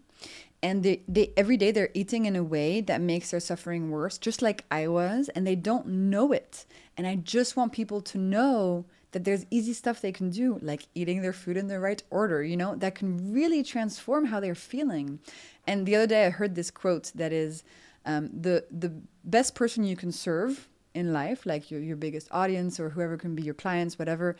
and 0.62 0.82
they, 0.82 1.02
they 1.08 1.32
every 1.36 1.56
day 1.56 1.72
they're 1.72 1.90
eating 1.92 2.24
in 2.26 2.36
a 2.36 2.44
way 2.44 2.80
that 2.80 3.00
makes 3.00 3.32
their 3.32 3.40
suffering 3.40 3.90
worse, 3.90 4.16
just 4.16 4.42
like 4.42 4.64
I 4.70 4.86
was, 4.86 5.28
and 5.30 5.46
they 5.46 5.56
don't 5.56 5.86
know 5.86 6.32
it. 6.32 6.66
And 6.96 7.06
I 7.06 7.16
just 7.16 7.56
want 7.56 7.72
people 7.72 8.00
to 8.02 8.18
know 8.18 8.84
that 9.10 9.24
there's 9.24 9.44
easy 9.50 9.72
stuff 9.72 10.00
they 10.00 10.12
can 10.12 10.30
do, 10.30 10.58
like 10.62 10.86
eating 10.94 11.20
their 11.20 11.32
food 11.32 11.56
in 11.56 11.68
the 11.68 11.78
right 11.78 12.02
order, 12.10 12.42
you 12.42 12.56
know, 12.56 12.74
that 12.76 12.94
can 12.94 13.32
really 13.32 13.62
transform 13.62 14.26
how 14.26 14.40
they're 14.40 14.54
feeling. 14.54 15.18
And 15.66 15.84
the 15.86 15.96
other 15.96 16.06
day 16.06 16.26
I 16.26 16.30
heard 16.30 16.54
this 16.54 16.70
quote 16.70 17.12
that 17.14 17.32
is 17.32 17.62
um, 18.04 18.30
the 18.32 18.64
the 18.70 18.92
best 19.24 19.54
person 19.54 19.84
you 19.84 19.96
can 19.96 20.12
serve 20.12 20.68
in 20.94 21.12
life, 21.12 21.46
like 21.46 21.70
your, 21.70 21.80
your 21.80 21.96
biggest 21.96 22.28
audience 22.30 22.78
or 22.78 22.90
whoever 22.90 23.16
can 23.16 23.34
be 23.34 23.42
your 23.42 23.54
clients, 23.54 23.98
whatever, 23.98 24.36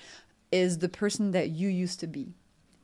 is 0.51 0.79
the 0.79 0.89
person 0.89 1.31
that 1.31 1.51
you 1.51 1.69
used 1.69 1.99
to 2.01 2.07
be. 2.07 2.35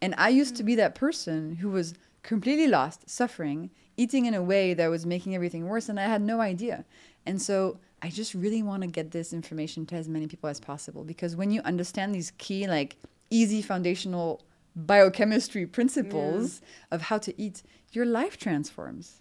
And 0.01 0.15
I 0.17 0.31
used 0.31 0.57
to 0.57 0.63
be 0.63 0.75
that 0.77 0.95
person 0.95 1.57
who 1.57 1.71
was 1.71 1.95
completely 2.23 2.67
lost, 2.67 3.09
suffering, 3.09 3.71
eating 3.97 4.27
in 4.27 4.35
a 4.35 4.43
way 4.43 4.75
that 4.75 4.89
was 4.89 5.05
making 5.05 5.35
everything 5.35 5.67
worse, 5.67 5.89
and 5.89 5.99
I 5.99 6.05
had 6.05 6.23
no 6.23 6.41
idea. 6.41 6.85
And 7.27 7.43
so 7.43 7.79
I 8.01 8.11
just 8.11 8.33
really 8.33 8.63
want 8.63 8.83
to 8.83 8.89
get 8.89 9.11
this 9.11 9.33
information 9.33 9.85
to 9.87 9.97
as 9.97 10.09
many 10.09 10.27
people 10.27 10.49
as 10.49 10.61
possible 10.61 11.05
because 11.05 11.35
when 11.35 11.51
you 11.51 11.61
understand 11.63 12.15
these 12.15 12.33
key, 12.39 12.67
like 12.67 12.97
easy 13.31 13.61
foundational 13.61 14.43
biochemistry 14.77 15.67
principles 15.67 16.63
of 16.91 17.03
how 17.03 17.19
to 17.19 17.41
eat, 17.41 17.63
your 17.93 18.07
life 18.07 18.37
transforms. 18.37 19.21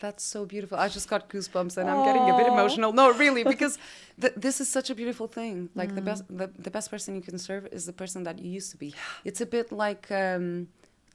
That's 0.00 0.22
so 0.22 0.44
beautiful. 0.44 0.78
I 0.78 0.88
just 0.88 1.08
got 1.08 1.28
goosebumps 1.28 1.76
and 1.76 1.90
I'm 1.90 2.04
getting 2.04 2.30
a 2.30 2.36
bit 2.36 2.46
emotional. 2.46 2.92
No, 2.92 3.12
really, 3.12 3.42
because 3.42 3.78
th- 4.20 4.34
this 4.36 4.60
is 4.60 4.68
such 4.68 4.90
a 4.90 4.94
beautiful 4.94 5.26
thing. 5.26 5.70
Like 5.74 5.94
the 5.94 6.00
best, 6.00 6.24
the, 6.28 6.48
the 6.58 6.70
best 6.70 6.90
person 6.90 7.16
you 7.16 7.20
can 7.20 7.36
serve 7.38 7.66
is 7.72 7.84
the 7.84 7.92
person 7.92 8.22
that 8.22 8.38
you 8.38 8.48
used 8.50 8.70
to 8.70 8.76
be. 8.76 8.94
It's 9.24 9.40
a 9.40 9.46
bit 9.46 9.72
like 9.72 10.08
um, 10.12 10.68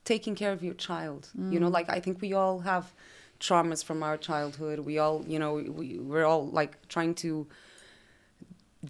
taking 0.03 0.35
care 0.35 0.51
of 0.51 0.63
your 0.63 0.73
child. 0.73 1.29
You 1.51 1.59
know, 1.61 1.69
like 1.69 1.89
I 1.89 1.99
think 2.01 2.21
we 2.21 2.33
all 2.33 2.59
have 2.59 2.93
traumas 3.39 3.83
from 3.83 4.03
our 4.03 4.17
childhood. 4.17 4.79
We 4.79 4.99
all, 4.99 5.23
you 5.25 5.39
know, 5.39 5.53
we, 5.55 5.99
we're 5.99 6.25
all 6.25 6.47
like 6.47 6.85
trying 6.89 7.15
to 7.15 7.47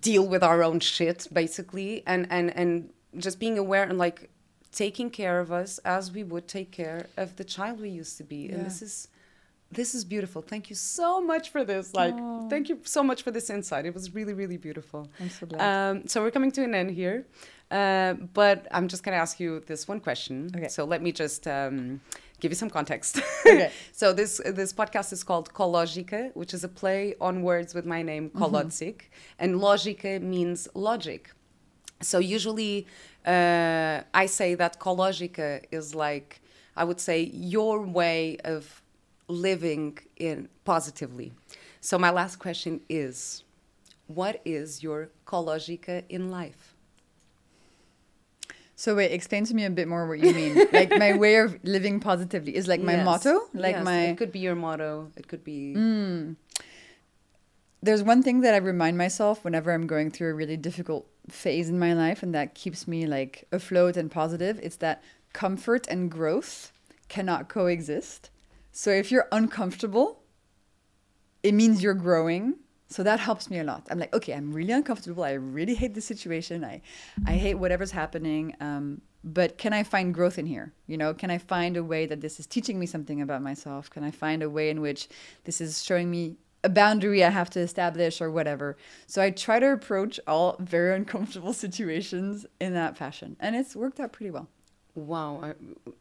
deal 0.01 0.27
with 0.27 0.43
our 0.43 0.63
own 0.63 0.79
shit 0.79 1.27
basically 1.31 2.01
and 2.07 2.25
and 2.31 2.55
and 2.57 2.89
just 3.17 3.39
being 3.39 3.59
aware 3.59 3.83
and 3.83 3.97
like 3.97 4.29
taking 4.71 5.09
care 5.11 5.39
of 5.39 5.51
us 5.51 5.77
as 5.85 6.11
we 6.11 6.23
would 6.23 6.47
take 6.47 6.71
care 6.71 7.05
of 7.15 7.35
the 7.35 7.43
child 7.43 7.79
we 7.79 7.89
used 7.89 8.17
to 8.17 8.23
be 8.23 8.49
and 8.49 8.65
this 8.65 8.81
is 8.81 9.07
this 9.73 9.93
is 9.95 10.03
beautiful 10.05 10.41
thank 10.41 10.69
you 10.69 10.75
so 10.75 11.21
much 11.21 11.49
for 11.49 11.63
this 11.63 11.93
like 11.93 12.15
thank 12.49 12.69
you 12.69 12.79
so 12.83 13.01
much 13.03 13.21
for 13.23 13.31
this 13.31 13.49
insight 13.49 13.85
it 13.85 13.93
was 13.93 14.13
really 14.13 14.33
really 14.33 14.57
beautiful 14.57 15.09
I'm 15.19 15.29
so 15.29 15.45
glad. 15.47 15.61
um, 15.91 16.07
so 16.07 16.21
we're 16.21 16.31
coming 16.31 16.51
to 16.53 16.63
an 16.63 16.73
end 16.75 16.91
here 16.91 17.25
uh, 17.71 18.13
but 18.33 18.67
i'm 18.71 18.87
just 18.87 19.03
going 19.03 19.15
to 19.17 19.21
ask 19.21 19.39
you 19.39 19.61
this 19.71 19.87
one 19.87 19.99
question 19.99 20.35
Okay. 20.55 20.67
so 20.67 20.83
let 20.85 21.01
me 21.01 21.11
just 21.11 21.47
um, 21.47 22.01
give 22.39 22.51
you 22.51 22.55
some 22.55 22.69
context 22.69 23.21
Okay. 23.45 23.71
so 23.91 24.13
this 24.13 24.41
this 24.45 24.71
podcast 24.73 25.11
is 25.13 25.23
called 25.23 25.53
Kologica, 25.53 26.31
which 26.35 26.53
is 26.53 26.63
a 26.63 26.67
play 26.81 27.15
on 27.19 27.41
words 27.41 27.73
with 27.73 27.85
my 27.85 28.01
name 28.01 28.29
Kolodzig, 28.29 28.97
and 29.39 29.55
logica 29.55 30.21
means 30.21 30.67
logic. 30.73 31.31
So 32.01 32.19
usually, 32.19 32.85
uh, 33.25 34.01
I 34.13 34.25
say 34.39 34.55
that 34.55 34.79
Kologica 34.79 35.49
is 35.71 35.95
like 35.95 36.41
I 36.75 36.83
would 36.83 36.99
say 36.99 37.17
your 37.53 37.81
way 37.81 38.37
of 38.43 38.81
living 39.27 39.97
in 40.17 40.49
positively. 40.65 41.33
So 41.81 41.97
my 41.97 42.09
last 42.09 42.37
question 42.37 42.81
is, 42.89 43.43
what 44.07 44.41
is 44.45 44.83
your 44.83 45.09
Kologica 45.25 46.03
in 46.09 46.29
life? 46.31 46.75
So 48.75 48.95
wait, 48.95 49.11
explain 49.11 49.45
to 49.45 49.53
me 49.53 49.65
a 49.65 49.69
bit 49.69 49.87
more 49.87 50.07
what 50.07 50.19
you 50.19 50.33
mean. 50.33 50.67
like 50.73 50.89
my 50.89 51.13
way 51.17 51.37
of 51.37 51.57
living 51.63 51.99
positively 51.99 52.55
is 52.55 52.67
like 52.67 52.81
my 52.81 52.95
Yes. 52.95 53.05
motto, 53.05 53.41
like 53.53 53.75
Yes, 53.75 53.85
my 53.85 54.01
It 54.07 54.17
could 54.17 54.31
be 54.31 54.39
your 54.39 54.55
motto. 54.55 55.11
It 55.15 55.27
could 55.27 55.43
be. 55.43 55.73
Hmm. 55.73 56.33
there's 57.81 58.01
one 58.01 58.23
thing 58.23 58.41
that 58.41 58.53
I 58.53 58.57
remind 58.57 58.97
myself 58.97 59.43
whenever 59.43 59.71
I'm 59.73 59.87
going 59.87 60.09
through 60.09 60.29
a 60.31 60.33
really 60.33 60.55
difficult 60.55 61.05
phase 61.29 61.67
in 61.69 61.77
my 61.77 61.93
life 61.93 62.23
and 62.23 62.33
that 62.33 62.55
keeps 62.55 62.87
me 62.87 63.05
like 63.05 63.45
afloat 63.51 63.97
and 63.97 64.09
positive. 64.09 64.59
It's 64.63 64.77
that 64.77 65.03
comfort 65.33 65.85
and 65.87 66.09
growth 66.09 66.71
cannot 67.09 67.49
coexist. 67.49 68.29
So 68.73 68.89
if 68.89 69.11
you're 69.11 69.27
uncomfortable, 69.31 70.23
it 71.43 71.53
means 71.53 71.83
you're 71.83 71.93
growing. 71.93 72.55
So 72.87 73.03
that 73.03 73.19
helps 73.19 73.49
me 73.49 73.59
a 73.59 73.63
lot. 73.63 73.87
I'm 73.89 73.99
like, 73.99 74.13
okay, 74.13 74.33
I'm 74.33 74.51
really 74.51 74.73
uncomfortable. 74.73 75.23
I 75.23 75.33
really 75.33 75.75
hate 75.75 75.93
the 75.93 76.01
situation. 76.01 76.65
I, 76.65 76.81
I 77.25 77.33
hate 77.33 77.55
whatever's 77.55 77.91
happening. 77.91 78.55
Um, 78.59 79.01
but 79.23 79.59
can 79.59 79.73
I 79.73 79.83
find 79.83 80.13
growth 80.13 80.39
in 80.39 80.47
here? 80.47 80.73
You 80.87 80.97
know, 80.97 81.13
can 81.13 81.29
I 81.29 81.37
find 81.37 81.77
a 81.77 81.83
way 81.83 82.07
that 82.07 82.19
this 82.19 82.39
is 82.39 82.47
teaching 82.47 82.79
me 82.79 82.87
something 82.87 83.21
about 83.21 83.43
myself? 83.43 83.91
Can 83.91 84.03
I 84.03 84.11
find 84.11 84.41
a 84.41 84.49
way 84.49 84.71
in 84.71 84.81
which 84.81 85.07
this 85.43 85.61
is 85.61 85.83
showing 85.83 86.09
me 86.09 86.35
a 86.63 86.69
boundary 86.69 87.23
I 87.23 87.29
have 87.29 87.49
to 87.51 87.59
establish 87.59 88.21
or 88.21 88.31
whatever. 88.31 88.77
So 89.05 89.21
I 89.21 89.31
try 89.31 89.59
to 89.59 89.73
approach 89.73 90.17
all 90.25 90.55
very 90.59 90.95
uncomfortable 90.95 91.51
situations 91.65 92.45
in 92.59 92.73
that 92.73 92.97
fashion, 92.97 93.35
and 93.39 93.55
it's 93.55 93.75
worked 93.75 93.99
out 93.99 94.13
pretty 94.13 94.31
well. 94.31 94.47
Wow, 94.95 95.39
I, 95.41 95.53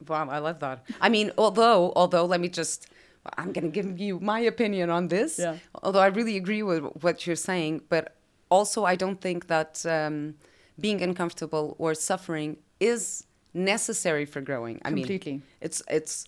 wow, 0.07 0.29
I 0.29 0.39
love 0.39 0.59
that. 0.61 0.85
I 1.01 1.09
mean, 1.09 1.33
although, 1.39 1.93
although, 1.97 2.27
let 2.27 2.41
me 2.41 2.49
just, 2.49 2.89
I'm 3.39 3.53
going 3.53 3.65
to 3.65 3.71
give 3.71 3.99
you 3.99 4.21
my 4.21 4.41
opinion 4.41 4.91
on 4.91 5.09
this. 5.09 5.39
Yeah. 5.39 5.57
Although 5.83 6.01
I 6.01 6.07
really 6.07 6.37
agree 6.37 6.63
with 6.63 6.83
what 7.03 7.27
you're 7.27 7.37
saying, 7.37 7.83
but 7.89 8.17
also 8.51 8.85
I 8.85 8.97
don't 8.97 9.21
think 9.21 9.47
that 9.47 9.85
um, 9.87 10.35
being 10.79 11.01
uncomfortable 11.03 11.75
or 11.79 11.95
suffering 11.95 12.59
is 12.81 13.25
necessary 13.55 14.27
for 14.27 14.41
growing. 14.41 14.81
I 14.85 14.91
Completely. 14.91 15.33
mean, 15.33 15.43
it's 15.61 15.83
it's 15.89 16.27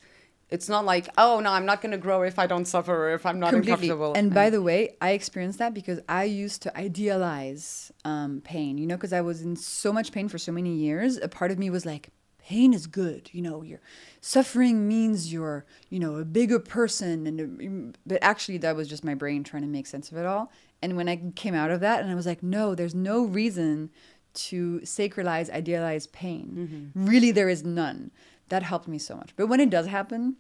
it's 0.51 0.69
not 0.69 0.85
like 0.85 1.09
oh 1.17 1.41
no 1.41 1.51
i'm 1.51 1.65
not 1.65 1.81
going 1.81 1.91
to 1.91 1.99
grow 1.99 2.23
if 2.23 2.39
i 2.39 2.47
don't 2.47 2.67
suffer 2.67 2.95
or 3.09 3.15
if 3.15 3.25
i'm 3.25 3.41
not 3.41 3.51
Completely. 3.51 3.89
uncomfortable 3.89 4.13
And 4.15 4.33
by 4.33 4.51
the 4.51 4.61
way, 4.61 4.95
I 5.01 5.11
experienced 5.13 5.59
that 5.59 5.73
because 5.73 6.01
I 6.07 6.25
used 6.25 6.61
to 6.63 6.77
idealize 6.77 7.91
um, 8.05 8.43
pain, 8.45 8.77
you 8.79 8.87
know, 8.87 8.97
because 8.97 9.15
I 9.15 9.23
was 9.23 9.41
in 9.43 9.57
so 9.57 9.91
much 9.93 10.13
pain 10.13 10.29
for 10.29 10.39
so 10.39 10.53
many 10.53 10.75
years. 10.75 11.17
A 11.17 11.29
part 11.29 11.51
of 11.51 11.59
me 11.59 11.71
was 11.71 11.85
like, 11.87 12.11
pain 12.45 12.75
is 12.75 12.87
good, 12.87 13.31
you 13.33 13.41
know, 13.41 13.63
your 13.63 13.81
suffering 14.21 14.87
means 14.87 15.33
you're, 15.33 15.65
you 15.89 15.99
know, 15.99 16.17
a 16.17 16.25
bigger 16.25 16.59
person. 16.59 17.27
And 17.27 17.41
um, 17.41 17.93
but 18.07 18.19
actually, 18.23 18.59
that 18.59 18.77
was 18.77 18.87
just 18.87 19.05
my 19.05 19.15
brain 19.15 19.45
trying 19.45 19.63
to 19.63 19.69
make 19.69 19.87
sense 19.87 20.13
of 20.13 20.19
it 20.19 20.27
all. 20.27 20.53
And 20.83 20.97
when 20.97 21.09
I 21.09 21.17
came 21.35 21.55
out 21.55 21.71
of 21.71 21.81
that, 21.81 22.03
and 22.03 22.11
I 22.11 22.15
was 22.15 22.27
like, 22.27 22.43
no, 22.43 22.75
there's 22.75 22.95
no 22.95 23.25
reason 23.25 23.91
to 24.35 24.81
sacralize, 24.81 25.49
idealize 25.51 26.07
pain. 26.09 26.93
Mm-hmm. 26.95 27.07
Really, 27.07 27.31
there 27.31 27.49
is 27.49 27.65
none. 27.65 28.11
That 28.51 28.63
helped 28.63 28.89
me 28.89 28.99
so 28.99 29.17
much. 29.17 29.31
But 29.37 29.47
when 29.47 29.61
it 29.61 29.71
does 29.71 29.87
happen, 29.87 30.37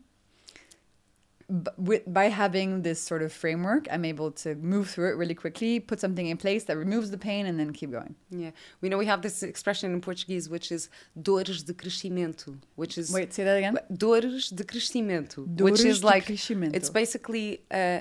with, 1.76 2.02
by 2.06 2.26
having 2.30 2.82
this 2.82 3.00
sort 3.02 3.22
of 3.22 3.30
framework, 3.32 3.86
I'm 3.90 4.04
able 4.04 4.30
to 4.32 4.54
move 4.56 4.88
through 4.90 5.10
it 5.10 5.16
really 5.16 5.34
quickly, 5.34 5.78
put 5.78 6.00
something 6.00 6.26
in 6.26 6.36
place 6.38 6.64
that 6.64 6.76
removes 6.78 7.10
the 7.10 7.18
pain, 7.18 7.44
and 7.46 7.60
then 7.60 7.70
keep 7.72 7.90
going. 7.90 8.14
yeah 8.30 8.50
we 8.80 8.88
know 8.88 8.98
we 8.98 9.06
have 9.06 9.20
this 9.22 9.42
expression 9.42 9.92
in 9.94 10.00
portuguese 10.00 10.48
which 10.48 10.72
is 10.76 10.88
dores 11.28 11.62
de 11.68 11.74
crescimento 11.74 12.56
which 12.76 12.96
is 12.98 13.12
Wait, 13.12 13.32
say 13.34 13.44
that 13.44 13.56
again. 13.58 13.76
dores 14.04 14.48
de 14.50 14.64
crescimento 14.64 15.44
Dores 15.46 15.72
which 15.72 15.84
is 15.92 16.00
de 16.00 16.06
like 16.06 16.24
crescimento. 16.26 16.74
it's 16.76 16.90
basically 16.90 17.60
uh, 17.70 18.00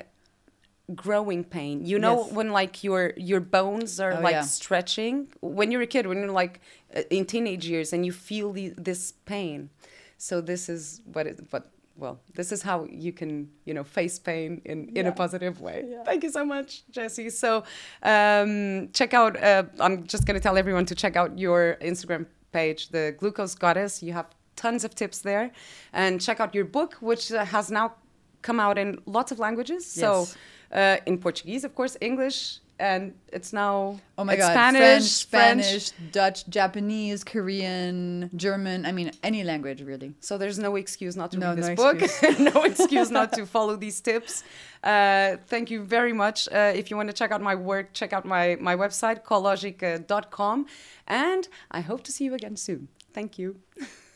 growing 0.96 1.44
pain 1.44 1.86
you 1.86 1.98
know 1.98 2.18
Yes. 2.26 2.34
when 2.38 2.50
like 2.52 2.84
your 2.84 3.14
your 3.18 3.40
bones 3.40 4.00
are 4.00 4.14
Oh, 4.14 4.22
like 4.28 4.34
yeah. 4.40 4.42
stretching 4.60 5.28
when 5.42 5.72
you're 5.72 5.82
a 5.82 5.88
kid 5.96 6.06
when 6.08 6.18
you're 6.20 6.38
like 6.44 6.60
uh, 6.96 7.02
in 7.10 7.26
teenage 7.26 7.66
years 7.66 7.94
and 7.94 8.06
you 8.06 8.12
feel 8.12 8.52
the, 8.52 8.74
this 8.78 9.14
pain 9.26 9.70
so 10.18 10.42
this 10.42 10.68
is 10.70 11.02
what 11.14 11.26
it 11.28 11.40
what 11.52 11.64
well 11.96 12.20
this 12.34 12.52
is 12.52 12.62
how 12.62 12.86
you 12.90 13.12
can 13.14 13.50
you 13.66 13.74
know 13.74 13.84
face 13.84 14.20
pain 14.20 14.62
in 14.66 14.90
in 14.96 15.08
a 15.08 15.12
positive 15.12 15.62
way. 15.62 15.86
Yeah. 15.88 16.04
thank 16.04 16.24
you 16.24 16.32
so 16.32 16.46
much 16.46 16.84
Jessie. 16.92 17.30
So 17.30 17.64
um 18.02 18.90
check 18.94 19.14
out 19.14 19.42
uh, 19.42 19.64
i'm 19.80 20.06
just 20.08 20.26
going 20.26 20.36
to 20.36 20.44
tell 20.44 20.58
everyone 20.58 20.86
to 20.86 20.96
check 20.96 21.16
out 21.16 21.38
your 21.38 21.78
instagram 21.82 22.26
page 22.52 22.90
the 22.90 23.16
glucose 23.18 23.56
goddess. 23.56 24.02
You 24.04 24.14
have 24.14 24.28
tons 24.56 24.84
of 24.84 24.94
tips 24.96 25.20
there. 25.20 25.52
And 25.94 26.22
check 26.22 26.40
out 26.40 26.54
your 26.54 26.66
book 26.66 26.96
which 27.02 27.32
uh, 27.32 27.46
has 27.46 27.72
now 27.72 27.96
come 28.42 28.60
out 28.60 28.78
in 28.78 29.00
lots 29.06 29.32
of 29.32 29.40
languages. 29.40 29.86
So 29.86 30.28
uh, 30.74 30.98
in 31.06 31.18
portuguese 31.20 31.64
of 31.64 31.76
course 31.76 31.96
english 32.02 32.60
and 32.80 33.14
it's 33.32 33.54
now 33.54 34.00
Oh 34.18 34.24
my 34.24 34.36
god, 34.36 34.52
spanish 34.52 35.26
French, 35.26 35.62
Spanish, 35.64 35.92
Dutch, 36.12 36.48
Japanese, 36.50 37.24
Korean, 37.24 38.30
German. 38.36 38.86
I 38.86 38.92
mean, 38.92 39.12
any 39.24 39.44
language 39.44 39.82
really. 39.82 40.14
So 40.20 40.38
there's 40.38 40.60
no 40.60 40.76
excuse 40.76 41.16
not 41.16 41.32
to 41.32 41.40
No, 41.40 41.50
read 41.50 41.58
this 41.58 41.68
no 41.70 41.76
book. 41.76 42.02
no 42.56 42.64
excuse 42.64 43.10
not 43.10 43.34
to 43.34 43.46
follow 43.56 43.76
these 43.76 44.00
tips. 44.02 44.44
Uh, 44.84 45.38
thank 45.48 45.72
you 45.72 45.84
very 45.84 46.14
much. 46.14 46.48
Uh, 46.52 46.74
if 46.76 46.90
you 46.90 46.98
want 46.98 47.10
to 47.10 47.14
check 47.14 47.32
out 47.32 47.42
my 47.42 47.56
work, 47.56 47.94
check 47.94 48.14
out 48.14 48.26
my, 48.26 48.58
my 48.60 48.76
website, 48.76 49.24
cologica.com. 49.24 50.66
And 51.08 51.48
I 51.72 51.82
hope 51.82 52.04
to 52.04 52.12
see 52.12 52.26
you 52.26 52.34
again 52.34 52.56
soon. 52.58 52.90
Thank 53.14 53.38
you. 53.38 53.58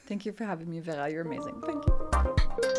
Thank 0.08 0.26
you 0.26 0.32
for 0.32 0.46
having 0.46 0.70
me, 0.70 0.80
Vera. 0.80 1.10
You're 1.10 1.22
amazing. 1.22 1.62
Thank 1.66 1.86
you. 1.86 2.74